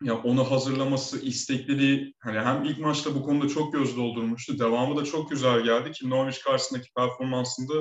ya 0.03 0.21
onu 0.21 0.51
hazırlaması, 0.51 1.25
istekleri 1.25 2.13
hani 2.19 2.39
hem 2.39 2.63
ilk 2.63 2.79
maçta 2.79 3.15
bu 3.15 3.23
konuda 3.23 3.47
çok 3.47 3.73
göz 3.73 3.97
doldurmuştu. 3.97 4.59
Devamı 4.59 4.97
da 4.97 5.03
çok 5.03 5.31
güzel 5.31 5.63
geldi 5.63 5.91
ki 5.91 6.09
Norwich 6.09 6.43
karşısındaki 6.43 6.93
performansında 6.93 7.73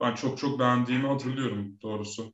ben 0.00 0.14
çok 0.14 0.38
çok 0.38 0.58
beğendiğimi 0.58 1.06
hatırlıyorum 1.06 1.78
doğrusu. 1.82 2.32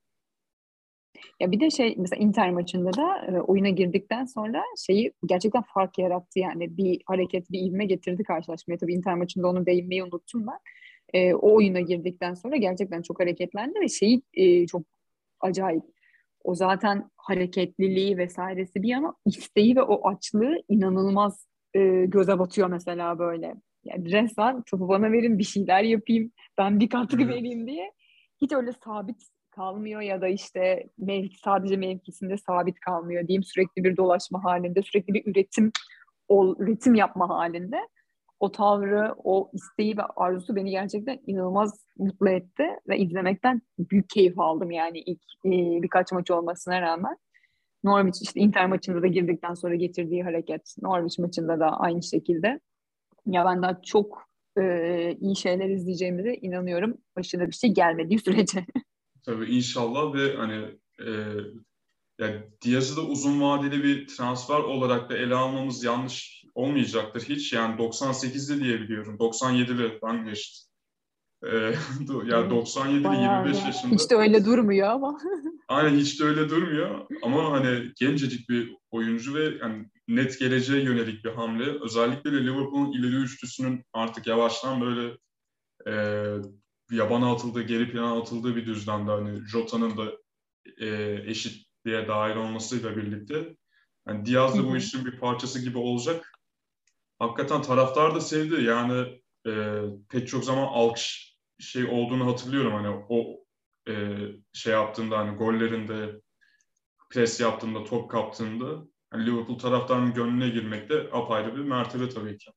Ya 1.41 1.53
bir 1.53 1.61
de 1.61 1.71
şey 1.71 1.95
mesela 1.99 2.25
Inter 2.25 2.51
maçında 2.51 2.93
da 2.93 3.27
e, 3.27 3.41
oyuna 3.41 3.69
girdikten 3.69 4.25
sonra 4.25 4.63
şeyi 4.87 5.13
gerçekten 5.27 5.63
fark 5.75 5.99
yarattı 5.99 6.39
yani 6.39 6.77
bir 6.77 7.03
hareket, 7.07 7.51
bir 7.51 7.61
ivme 7.61 7.87
getirdi 7.87 8.23
karşılaşmaya. 8.23 8.79
Tabii 8.79 8.95
Inter 8.95 9.15
maçında 9.15 9.49
onu 9.49 9.67
değinmeyi 9.67 10.05
unuttum 10.05 10.47
ben. 10.47 10.59
E, 11.13 11.35
o 11.35 11.55
oyuna 11.55 11.81
girdikten 11.81 12.35
sonra 12.35 12.57
gerçekten 12.57 13.03
çok 13.03 13.21
hareketlendi 13.21 13.81
ve 13.81 13.89
şeyi 13.89 14.23
e, 14.35 14.67
çok 14.67 14.83
acayip. 15.41 15.83
O 16.45 16.55
zaten 16.55 17.11
hareketliliği 17.17 18.19
vesairesi 18.19 18.83
bir 18.83 18.89
yana 18.89 19.15
isteği 19.27 19.77
ve 19.77 19.83
o 19.83 20.09
açlığı 20.09 20.57
inanılmaz 20.69 21.47
e, 21.75 22.05
göze 22.05 22.39
batıyor 22.39 22.69
mesela 22.69 23.19
böyle. 23.19 23.55
Yani 23.85 24.13
resmen 24.13 24.63
topu 24.63 24.89
bana 24.89 25.13
verin 25.13 25.39
bir 25.39 25.45
şeyler 25.45 25.83
yapayım, 25.83 26.33
ben 26.59 26.81
bir 26.81 26.89
katkı 26.89 27.29
vereyim 27.29 27.67
diye. 27.67 27.93
Hiç 28.41 28.53
öyle 28.53 28.73
sabit 28.85 29.17
kalmıyor 29.53 30.01
ya 30.01 30.21
da 30.21 30.29
işte 30.29 30.89
mevki, 30.99 31.39
sadece 31.45 31.77
mevkisinde 31.77 32.37
sabit 32.37 32.81
kalmıyor 32.81 33.29
diyeyim. 33.29 33.45
Sürekli 33.45 33.85
bir 33.85 33.97
dolaşma 33.97 34.45
halinde, 34.45 34.83
sürekli 34.83 35.15
bir 35.15 35.27
üretim 35.27 35.73
o, 36.29 36.55
üretim 36.59 36.95
yapma 36.95 37.29
halinde. 37.29 37.77
O 38.41 38.53
tavrı, 38.53 39.15
o 39.25 39.51
isteği 39.53 39.97
ve 39.97 40.03
arzusu 40.17 40.57
beni 40.57 40.71
gerçekten 40.71 41.19
inanılmaz 41.27 41.87
mutlu 41.99 42.29
etti 42.29 42.65
ve 42.89 42.99
izlemekten 42.99 43.63
büyük 43.79 44.11
keyif 44.11 44.39
aldım 44.39 44.71
yani 44.71 44.99
ilk 44.99 45.23
e, 45.47 45.83
birkaç 45.83 46.13
maç 46.13 46.31
olmasına 46.31 46.81
rağmen. 46.81 47.17
Norwich 47.85 48.23
işte 48.23 48.41
Inter 48.41 48.67
maçında 48.67 49.03
da 49.03 49.07
girdikten 49.07 49.55
sonra 49.55 49.75
getirdiği 49.75 50.23
hareket, 50.23 50.75
Norwich 50.83 51.19
maçında 51.19 51.61
da 51.61 51.81
aynı 51.81 52.03
şekilde. 52.03 52.61
Ya 53.27 53.45
ben 53.45 53.63
daha 53.63 53.83
çok 53.83 54.23
e, 54.59 55.17
iyi 55.21 55.37
şeyler 55.37 55.69
izleyeceğimize 55.69 56.35
inanıyorum. 56.35 56.99
Başına 57.17 57.47
bir 57.47 57.53
şey 57.53 57.75
gelmediği 57.75 58.19
sürece. 58.25 58.67
Tabii 59.23 59.45
inşallah 59.45 60.15
ve 60.15 60.37
hani 60.37 60.79
e, 61.07 61.11
yani 62.19 62.43
Diaz'ı 62.65 62.97
da 62.97 63.01
uzun 63.01 63.41
vadeli 63.41 63.85
bir 63.85 64.07
transfer 64.07 64.59
olarak 64.59 65.11
da 65.11 65.17
ele 65.17 65.35
almamız 65.35 65.85
yanlış 65.85 66.45
olmayacaktır 66.55 67.23
hiç. 67.23 67.53
Yani 67.53 67.81
98'li 67.81 68.65
diye 68.65 68.81
biliyorum. 68.81 69.17
97'li 69.21 69.99
ben 70.03 70.25
geçtim. 70.25 70.73
Ee, 71.45 71.75
yani 72.27 72.53
97'li 72.53 73.05
Bayağı 73.05 73.47
25 73.47 73.61
ya. 73.61 73.67
yaşında. 73.67 73.95
Hiç 73.95 74.11
de 74.11 74.17
öyle 74.17 74.45
durmuyor 74.45 74.89
ama. 74.89 75.19
Aynen 75.69 75.97
hiç 75.99 76.21
de 76.21 76.25
öyle 76.25 76.51
durmuyor 76.51 77.07
ama 77.23 77.53
hani 77.53 77.93
gencecik 77.97 78.49
bir 78.49 78.77
oyuncu 78.91 79.35
ve 79.35 79.59
yani 79.61 79.87
net 80.09 80.39
geleceğe 80.39 80.83
yönelik 80.83 81.25
bir 81.25 81.31
hamle. 81.31 81.65
Özellikle 81.65 82.33
de 82.33 82.45
Liverpool'un 82.45 82.93
ileri 82.93 83.17
üçlüsünün 83.17 83.85
artık 83.93 84.27
yavaştan 84.27 84.81
böyle 84.81 85.17
e, 85.87 85.95
yabana 86.93 87.33
atıldığı, 87.33 87.63
geri 87.63 87.91
plana 87.91 88.21
atıldığı 88.21 88.57
bir 88.57 88.67
düzlemde 88.67 89.11
hani 89.11 89.47
Jota'nın 89.49 89.97
da 89.97 90.13
e, 90.81 91.19
eşitliğe 91.31 92.09
dahil 92.09 92.37
olmasıyla 92.37 92.97
birlikte 92.97 93.57
yani 94.09 94.27
Diaz 94.27 94.59
da 94.59 94.65
bu 94.65 94.77
işin 94.77 95.05
bir 95.05 95.19
parçası 95.19 95.65
gibi 95.65 95.79
olacak. 95.79 96.33
Hakikaten 97.19 97.63
taraftar 97.63 98.15
da 98.15 98.21
sevdi. 98.21 98.65
Yani 98.65 99.23
e, 99.47 99.83
pek 100.09 100.29
çok 100.29 100.45
zaman 100.45 100.65
alkış 100.65 101.37
şey 101.59 101.85
olduğunu 101.85 102.27
hatırlıyorum 102.27 102.73
hani 102.73 103.05
o 103.09 103.45
e, 103.89 104.17
şey 104.53 104.73
yaptığında 104.73 105.19
hani 105.19 105.37
gollerinde 105.37 106.21
pres 107.11 107.41
yaptığında 107.41 107.85
top 107.85 108.11
kaptığında 108.11 108.85
hani 109.11 109.27
Liverpool 109.27 109.59
taraftarının 109.59 110.15
gönlüne 110.15 110.49
girmek 110.49 110.91
de 110.91 111.09
apayrı 111.13 111.57
bir 111.57 111.63
mertebe 111.63 112.09
tabii 112.09 112.39
ki. 112.39 112.51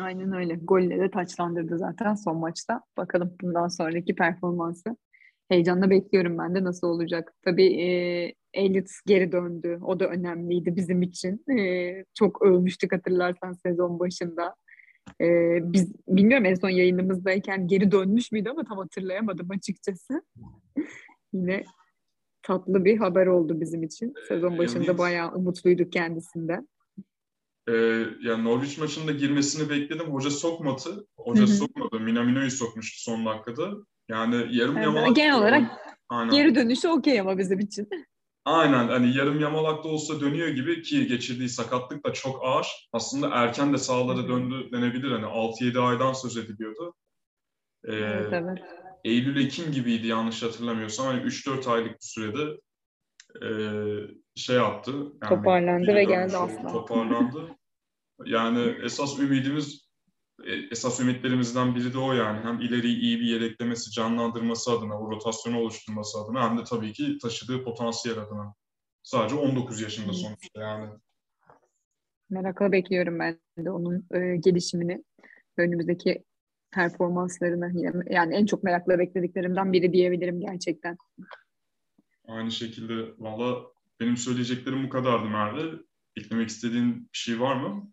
Aynen 0.00 0.32
öyle. 0.32 0.54
Golle 0.54 1.00
de 1.00 1.10
taçlandırdı 1.10 1.78
zaten 1.78 2.14
son 2.14 2.36
maçta. 2.36 2.82
Bakalım 2.96 3.36
bundan 3.42 3.68
sonraki 3.68 4.14
performansı. 4.14 4.96
Heyecanla 5.48 5.90
bekliyorum 5.90 6.38
ben 6.38 6.54
de 6.54 6.64
nasıl 6.64 6.86
olacak. 6.88 7.34
Tabii 7.44 7.80
e, 7.80 8.34
Elliot 8.54 8.86
geri 9.06 9.32
döndü. 9.32 9.78
O 9.84 10.00
da 10.00 10.08
önemliydi 10.08 10.76
bizim 10.76 11.02
için. 11.02 11.58
E, 11.58 12.04
çok 12.14 12.42
övmüştük 12.42 12.92
hatırlarsan 12.92 13.52
sezon 13.52 13.98
başında. 13.98 14.54
E, 15.20 15.26
biz 15.62 15.92
bilmiyorum 16.08 16.46
en 16.46 16.54
son 16.54 16.68
yayınımızdayken 16.68 17.68
geri 17.68 17.92
dönmüş 17.92 18.32
müydü 18.32 18.48
ama 18.48 18.64
tam 18.64 18.78
hatırlayamadım 18.78 19.50
açıkçası. 19.50 20.22
Yine 21.32 21.64
tatlı 22.42 22.84
bir 22.84 22.96
haber 22.96 23.26
oldu 23.26 23.60
bizim 23.60 23.82
için. 23.82 24.14
Sezon 24.28 24.58
başında 24.58 24.98
bayağı 24.98 25.34
umutluyduk 25.34 25.92
kendisinden. 25.92 26.68
Ee, 27.68 27.72
yani 28.22 28.44
Norwich 28.44 28.78
maçında 28.78 29.12
girmesini 29.12 29.70
bekledim. 29.70 30.06
Hoca 30.06 30.30
sokmadı. 30.30 31.06
Hoca 31.18 31.40
Hı 31.40 31.46
hı. 31.46 31.50
sokmadı. 31.50 32.00
Minamino'yu 32.00 32.50
sokmuştu 32.50 33.02
son 33.02 33.26
dakikada. 33.26 33.70
Yani 34.08 34.46
yarım 34.50 34.76
Evet, 34.76 34.86
yamalak... 34.86 35.16
genel 35.16 35.38
olarak 35.38 35.70
Aynen. 36.08 36.34
Geri 36.34 36.54
dönüşü 36.54 36.88
okey 36.88 37.20
ama 37.20 37.38
bizim 37.38 37.58
için. 37.58 37.88
Aynen 38.44 38.88
hani 38.88 39.16
yarım 39.16 39.40
yamalak 39.40 39.84
da 39.84 39.88
olsa 39.88 40.20
dönüyor 40.20 40.48
gibi 40.48 40.82
ki 40.82 41.06
geçirdiği 41.06 41.48
sakatlık 41.48 42.06
da 42.06 42.12
çok 42.12 42.44
ağır. 42.44 42.88
Aslında 42.92 43.28
erken 43.28 43.72
de 43.72 43.78
sahalara 43.78 44.28
döndü 44.28 44.68
denebilir. 44.72 45.10
Hani 45.10 45.24
6-7 45.24 45.80
aydan 45.80 46.12
söz 46.12 46.36
ediliyordu. 46.36 46.94
Ee, 47.84 47.94
Evet, 47.94 48.32
evet. 48.32 48.58
Eylül-Ekim 49.04 49.72
gibiydi 49.72 50.06
yanlış 50.06 50.42
hatırlamıyorsam. 50.42 51.06
Hani 51.06 51.22
3-4 51.22 51.70
aylık 51.70 51.92
bir 51.92 51.96
sürede 52.00 52.60
e, 53.42 53.48
şey 54.36 54.56
yaptı. 54.56 54.92
Yani 54.92 55.28
Toparlandı 55.28 55.94
ve 55.94 56.04
geldi 56.04 56.36
aslında. 56.36 56.68
Toparlandı. 56.68 57.48
Yani 58.24 58.74
esas 58.82 59.18
ümidimiz, 59.18 59.88
e, 60.44 60.52
esas 60.70 61.00
ümitlerimizden 61.00 61.74
biri 61.74 61.94
de 61.94 61.98
o 61.98 62.12
yani. 62.12 62.40
Hem 62.40 62.60
ileriyi 62.60 62.96
iyi 62.96 63.20
bir 63.20 63.26
yedeklemesi, 63.26 63.90
canlandırması 63.90 64.72
adına, 64.72 65.00
o 65.00 65.10
rotasyonu 65.10 65.60
oluşturması 65.60 66.18
adına 66.18 66.50
hem 66.50 66.58
de 66.58 66.64
tabii 66.64 66.92
ki 66.92 67.18
taşıdığı 67.22 67.64
potansiyel 67.64 68.18
adına. 68.18 68.54
Sadece 69.02 69.34
19 69.34 69.80
yaşında 69.80 70.12
sonuçta 70.12 70.60
yani. 70.60 70.90
Merakla 72.30 72.72
bekliyorum 72.72 73.18
ben 73.18 73.38
de 73.58 73.70
onun 73.70 74.06
e, 74.10 74.36
gelişimini. 74.36 75.04
Önümüzdeki 75.56 76.24
performanslarını 76.70 77.72
yani 78.10 78.34
en 78.34 78.46
çok 78.46 78.62
merakla 78.62 78.98
beklediklerimden 78.98 79.72
biri 79.72 79.92
diyebilirim 79.92 80.40
gerçekten. 80.40 80.96
Aynı 82.28 82.50
şekilde 82.50 82.94
valla 83.18 83.62
benim 84.00 84.16
söyleyeceklerim 84.16 84.84
bu 84.84 84.88
kadardı 84.88 85.28
Merve. 85.28 85.78
Eklemek 86.16 86.48
istediğin 86.48 86.94
bir 86.94 87.18
şey 87.18 87.40
var 87.40 87.56
mı? 87.56 87.92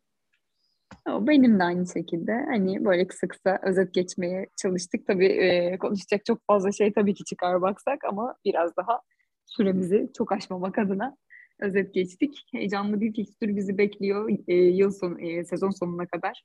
Benim 1.07 1.59
de 1.59 1.63
aynı 1.63 1.87
şekilde. 1.87 2.31
Hani 2.31 2.85
böyle 2.85 3.07
kısa 3.07 3.27
kısa 3.27 3.59
özet 3.63 3.93
geçmeye 3.93 4.47
çalıştık. 4.61 5.07
Tabii 5.07 5.77
konuşacak 5.79 6.25
çok 6.25 6.39
fazla 6.47 6.71
şey 6.71 6.93
tabii 6.93 7.13
ki 7.13 7.23
çıkar 7.23 7.61
baksak 7.61 8.03
ama 8.05 8.35
biraz 8.45 8.77
daha 8.77 9.01
süremizi 9.45 10.11
çok 10.17 10.31
aşmamak 10.31 10.79
adına 10.79 11.17
özet 11.59 11.93
geçtik. 11.93 12.45
Heyecanlı 12.51 13.01
bir 13.01 13.13
fikstür 13.13 13.55
bizi 13.55 13.77
bekliyor 13.77 14.29
yıl 14.47 14.91
sonu, 14.91 15.17
sezon 15.45 15.69
sonuna 15.69 16.05
kadar. 16.05 16.43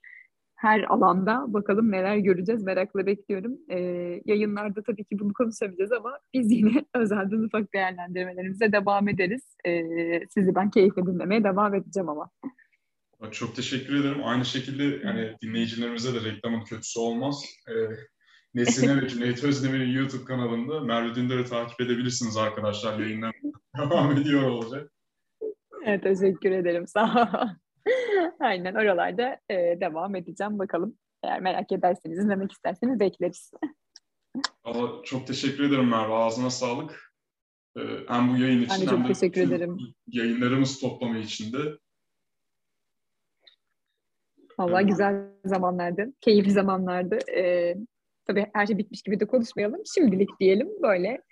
Her 0.57 0.83
alanda 0.83 1.45
bakalım 1.49 1.93
neler 1.93 2.17
göreceğiz 2.17 2.63
merakla 2.63 3.07
bekliyorum. 3.07 3.59
E, 3.69 3.79
yayınlarda 4.25 4.83
tabii 4.83 5.05
ki 5.05 5.19
bunu 5.19 5.33
konuşamayacağız 5.33 5.93
ama 5.93 6.19
biz 6.35 6.53
yine 6.53 6.85
özelden 6.95 7.43
ufak 7.43 7.75
değerlendirmelerimize 7.75 8.73
devam 8.73 9.09
ederiz. 9.09 9.57
E, 9.67 9.83
sizi 10.27 10.55
ben 10.55 10.71
keyifle 10.71 11.07
dinlemeye 11.07 11.45
devam 11.45 11.75
edeceğim 11.75 12.09
ama. 12.09 12.31
Çok 13.31 13.57
teşekkür 13.57 14.01
ederim. 14.01 14.21
Aynı 14.25 14.45
şekilde 14.45 15.07
yani 15.07 15.37
dinleyicilerimize 15.43 16.15
de 16.15 16.31
reklamın 16.31 16.65
kötüsü 16.65 17.01
olmaz. 17.01 17.45
Ee, 17.69 17.73
Nesine 18.55 19.03
ve 19.03 19.09
Cüneyt 19.09 19.45
Özdemir'in 19.45 19.93
YouTube 19.93 20.25
kanalında 20.25 20.81
Merve 20.81 21.15
Dündar'ı 21.15 21.45
takip 21.45 21.81
edebilirsiniz 21.81 22.37
arkadaşlar. 22.37 22.99
Yayınlar 22.99 23.35
devam 23.79 24.13
ediyor 24.13 24.43
olacak. 24.43 24.93
Evet, 25.85 26.03
teşekkür 26.03 26.51
ederim. 26.51 26.87
Sağ 26.87 27.05
ol. 27.05 27.49
Aynen 28.41 28.75
oralarda 28.75 29.39
e, 29.51 29.55
devam 29.81 30.17
edeceğim. 30.17 30.59
Bakalım 30.59 30.95
eğer 31.23 31.41
merak 31.41 31.73
ederseniz, 31.73 32.19
izlemek 32.19 32.53
isterseniz 32.53 33.01
bekleriz. 33.01 33.53
Ama 34.65 35.03
çok 35.05 35.27
teşekkür 35.27 35.65
ederim 35.65 35.89
Merve. 35.89 36.13
Ağzına 36.13 36.51
sağlık. 36.51 37.13
Ee, 37.77 37.81
hem 38.09 38.35
bu 38.35 38.37
yayın 38.37 38.63
için 38.63 38.75
Ben 38.75 38.81
de 38.81 38.85
çok 38.85 38.99
hem 38.99 39.05
de 39.05 39.13
teşekkür 39.13 39.41
ederim. 39.41 39.79
yayınlarımız 40.07 40.81
toplamı 40.81 41.19
için 41.19 41.53
de. 41.53 41.79
Evet. 44.61 44.89
güzel 44.89 45.25
zamanlardı, 45.45 46.13
keyifli 46.21 46.51
zamanlardı. 46.51 47.19
E, 47.37 47.75
tabii 48.27 48.47
her 48.55 48.67
şey 48.67 48.79
bitmiş 48.79 49.03
gibi 49.03 49.21
de 49.21 49.27
konuşmayalım. 49.27 49.81
Şimdilik 49.95 50.41
diyelim 50.41 50.69
böyle 50.83 51.23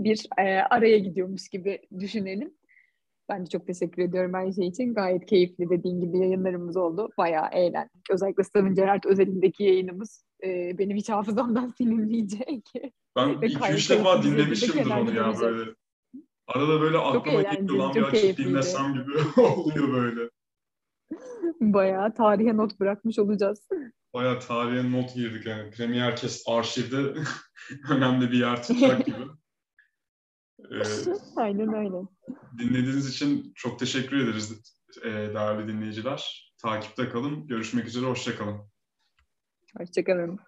bir 0.00 0.26
e, 0.38 0.42
araya 0.42 0.98
gidiyormuş 0.98 1.48
gibi 1.48 1.80
düşünelim. 2.00 2.54
Ben 3.28 3.46
de 3.46 3.48
çok 3.48 3.66
teşekkür 3.66 4.02
ediyorum 4.02 4.34
her 4.34 4.52
şey 4.52 4.66
için. 4.66 4.94
Gayet 4.94 5.26
keyifli 5.26 5.70
dediğin 5.70 6.00
gibi 6.00 6.18
yayınlarımız 6.18 6.76
oldu. 6.76 7.08
Bayağı 7.18 7.48
eğlendik. 7.52 8.10
Özellikle 8.10 8.44
Steven 8.44 8.74
Gerrard 8.74 9.04
özelindeki 9.04 9.64
yayınımız 9.64 10.24
e, 10.44 10.78
benim 10.78 10.96
hiç 10.96 11.08
hafızamdan 11.08 11.68
silinmeyecek. 11.78 12.64
Ben 13.16 13.42
Ve 13.42 13.46
2-3 13.46 13.58
gayet 13.58 13.90
defa 13.90 14.22
dinlemişimdir 14.22 14.90
onu 14.90 15.14
ya 15.14 15.32
böyle. 15.40 15.70
Arada 16.46 16.80
böyle 16.80 16.98
aklıma 16.98 17.42
geliyor 17.42 17.76
lan 17.76 17.94
bir 17.94 18.02
açıp 18.02 18.38
dinlesem 18.38 18.92
gibi 18.92 19.40
oluyor 19.40 19.92
böyle. 19.92 20.30
Bayağı 21.60 22.14
tarihe 22.14 22.56
not 22.56 22.80
bırakmış 22.80 23.18
olacağız. 23.18 23.68
Bayağı 24.14 24.40
tarihe 24.40 24.92
not 24.92 25.14
girdik 25.14 25.46
yani. 25.46 25.70
Premier 25.70 26.16
Cast 26.16 26.48
arşivde 26.48 27.14
önemli 27.90 28.32
bir 28.32 28.38
yer 28.38 28.62
tutacak 28.62 29.06
gibi. 29.06 29.16
Ee, 30.72 30.82
Aynen 31.36 31.74
öyle. 31.74 31.96
dinlediğiniz 32.58 33.08
için 33.08 33.52
çok 33.54 33.78
teşekkür 33.78 34.16
ederiz 34.16 34.74
e, 35.02 35.10
değerli 35.10 35.68
dinleyiciler. 35.68 36.52
Takipte 36.62 37.08
kalın. 37.08 37.46
Görüşmek 37.46 37.86
üzere. 37.86 38.06
Hoşça 38.06 38.36
kalın. 38.36 38.56
Hoşçakalın. 39.78 40.38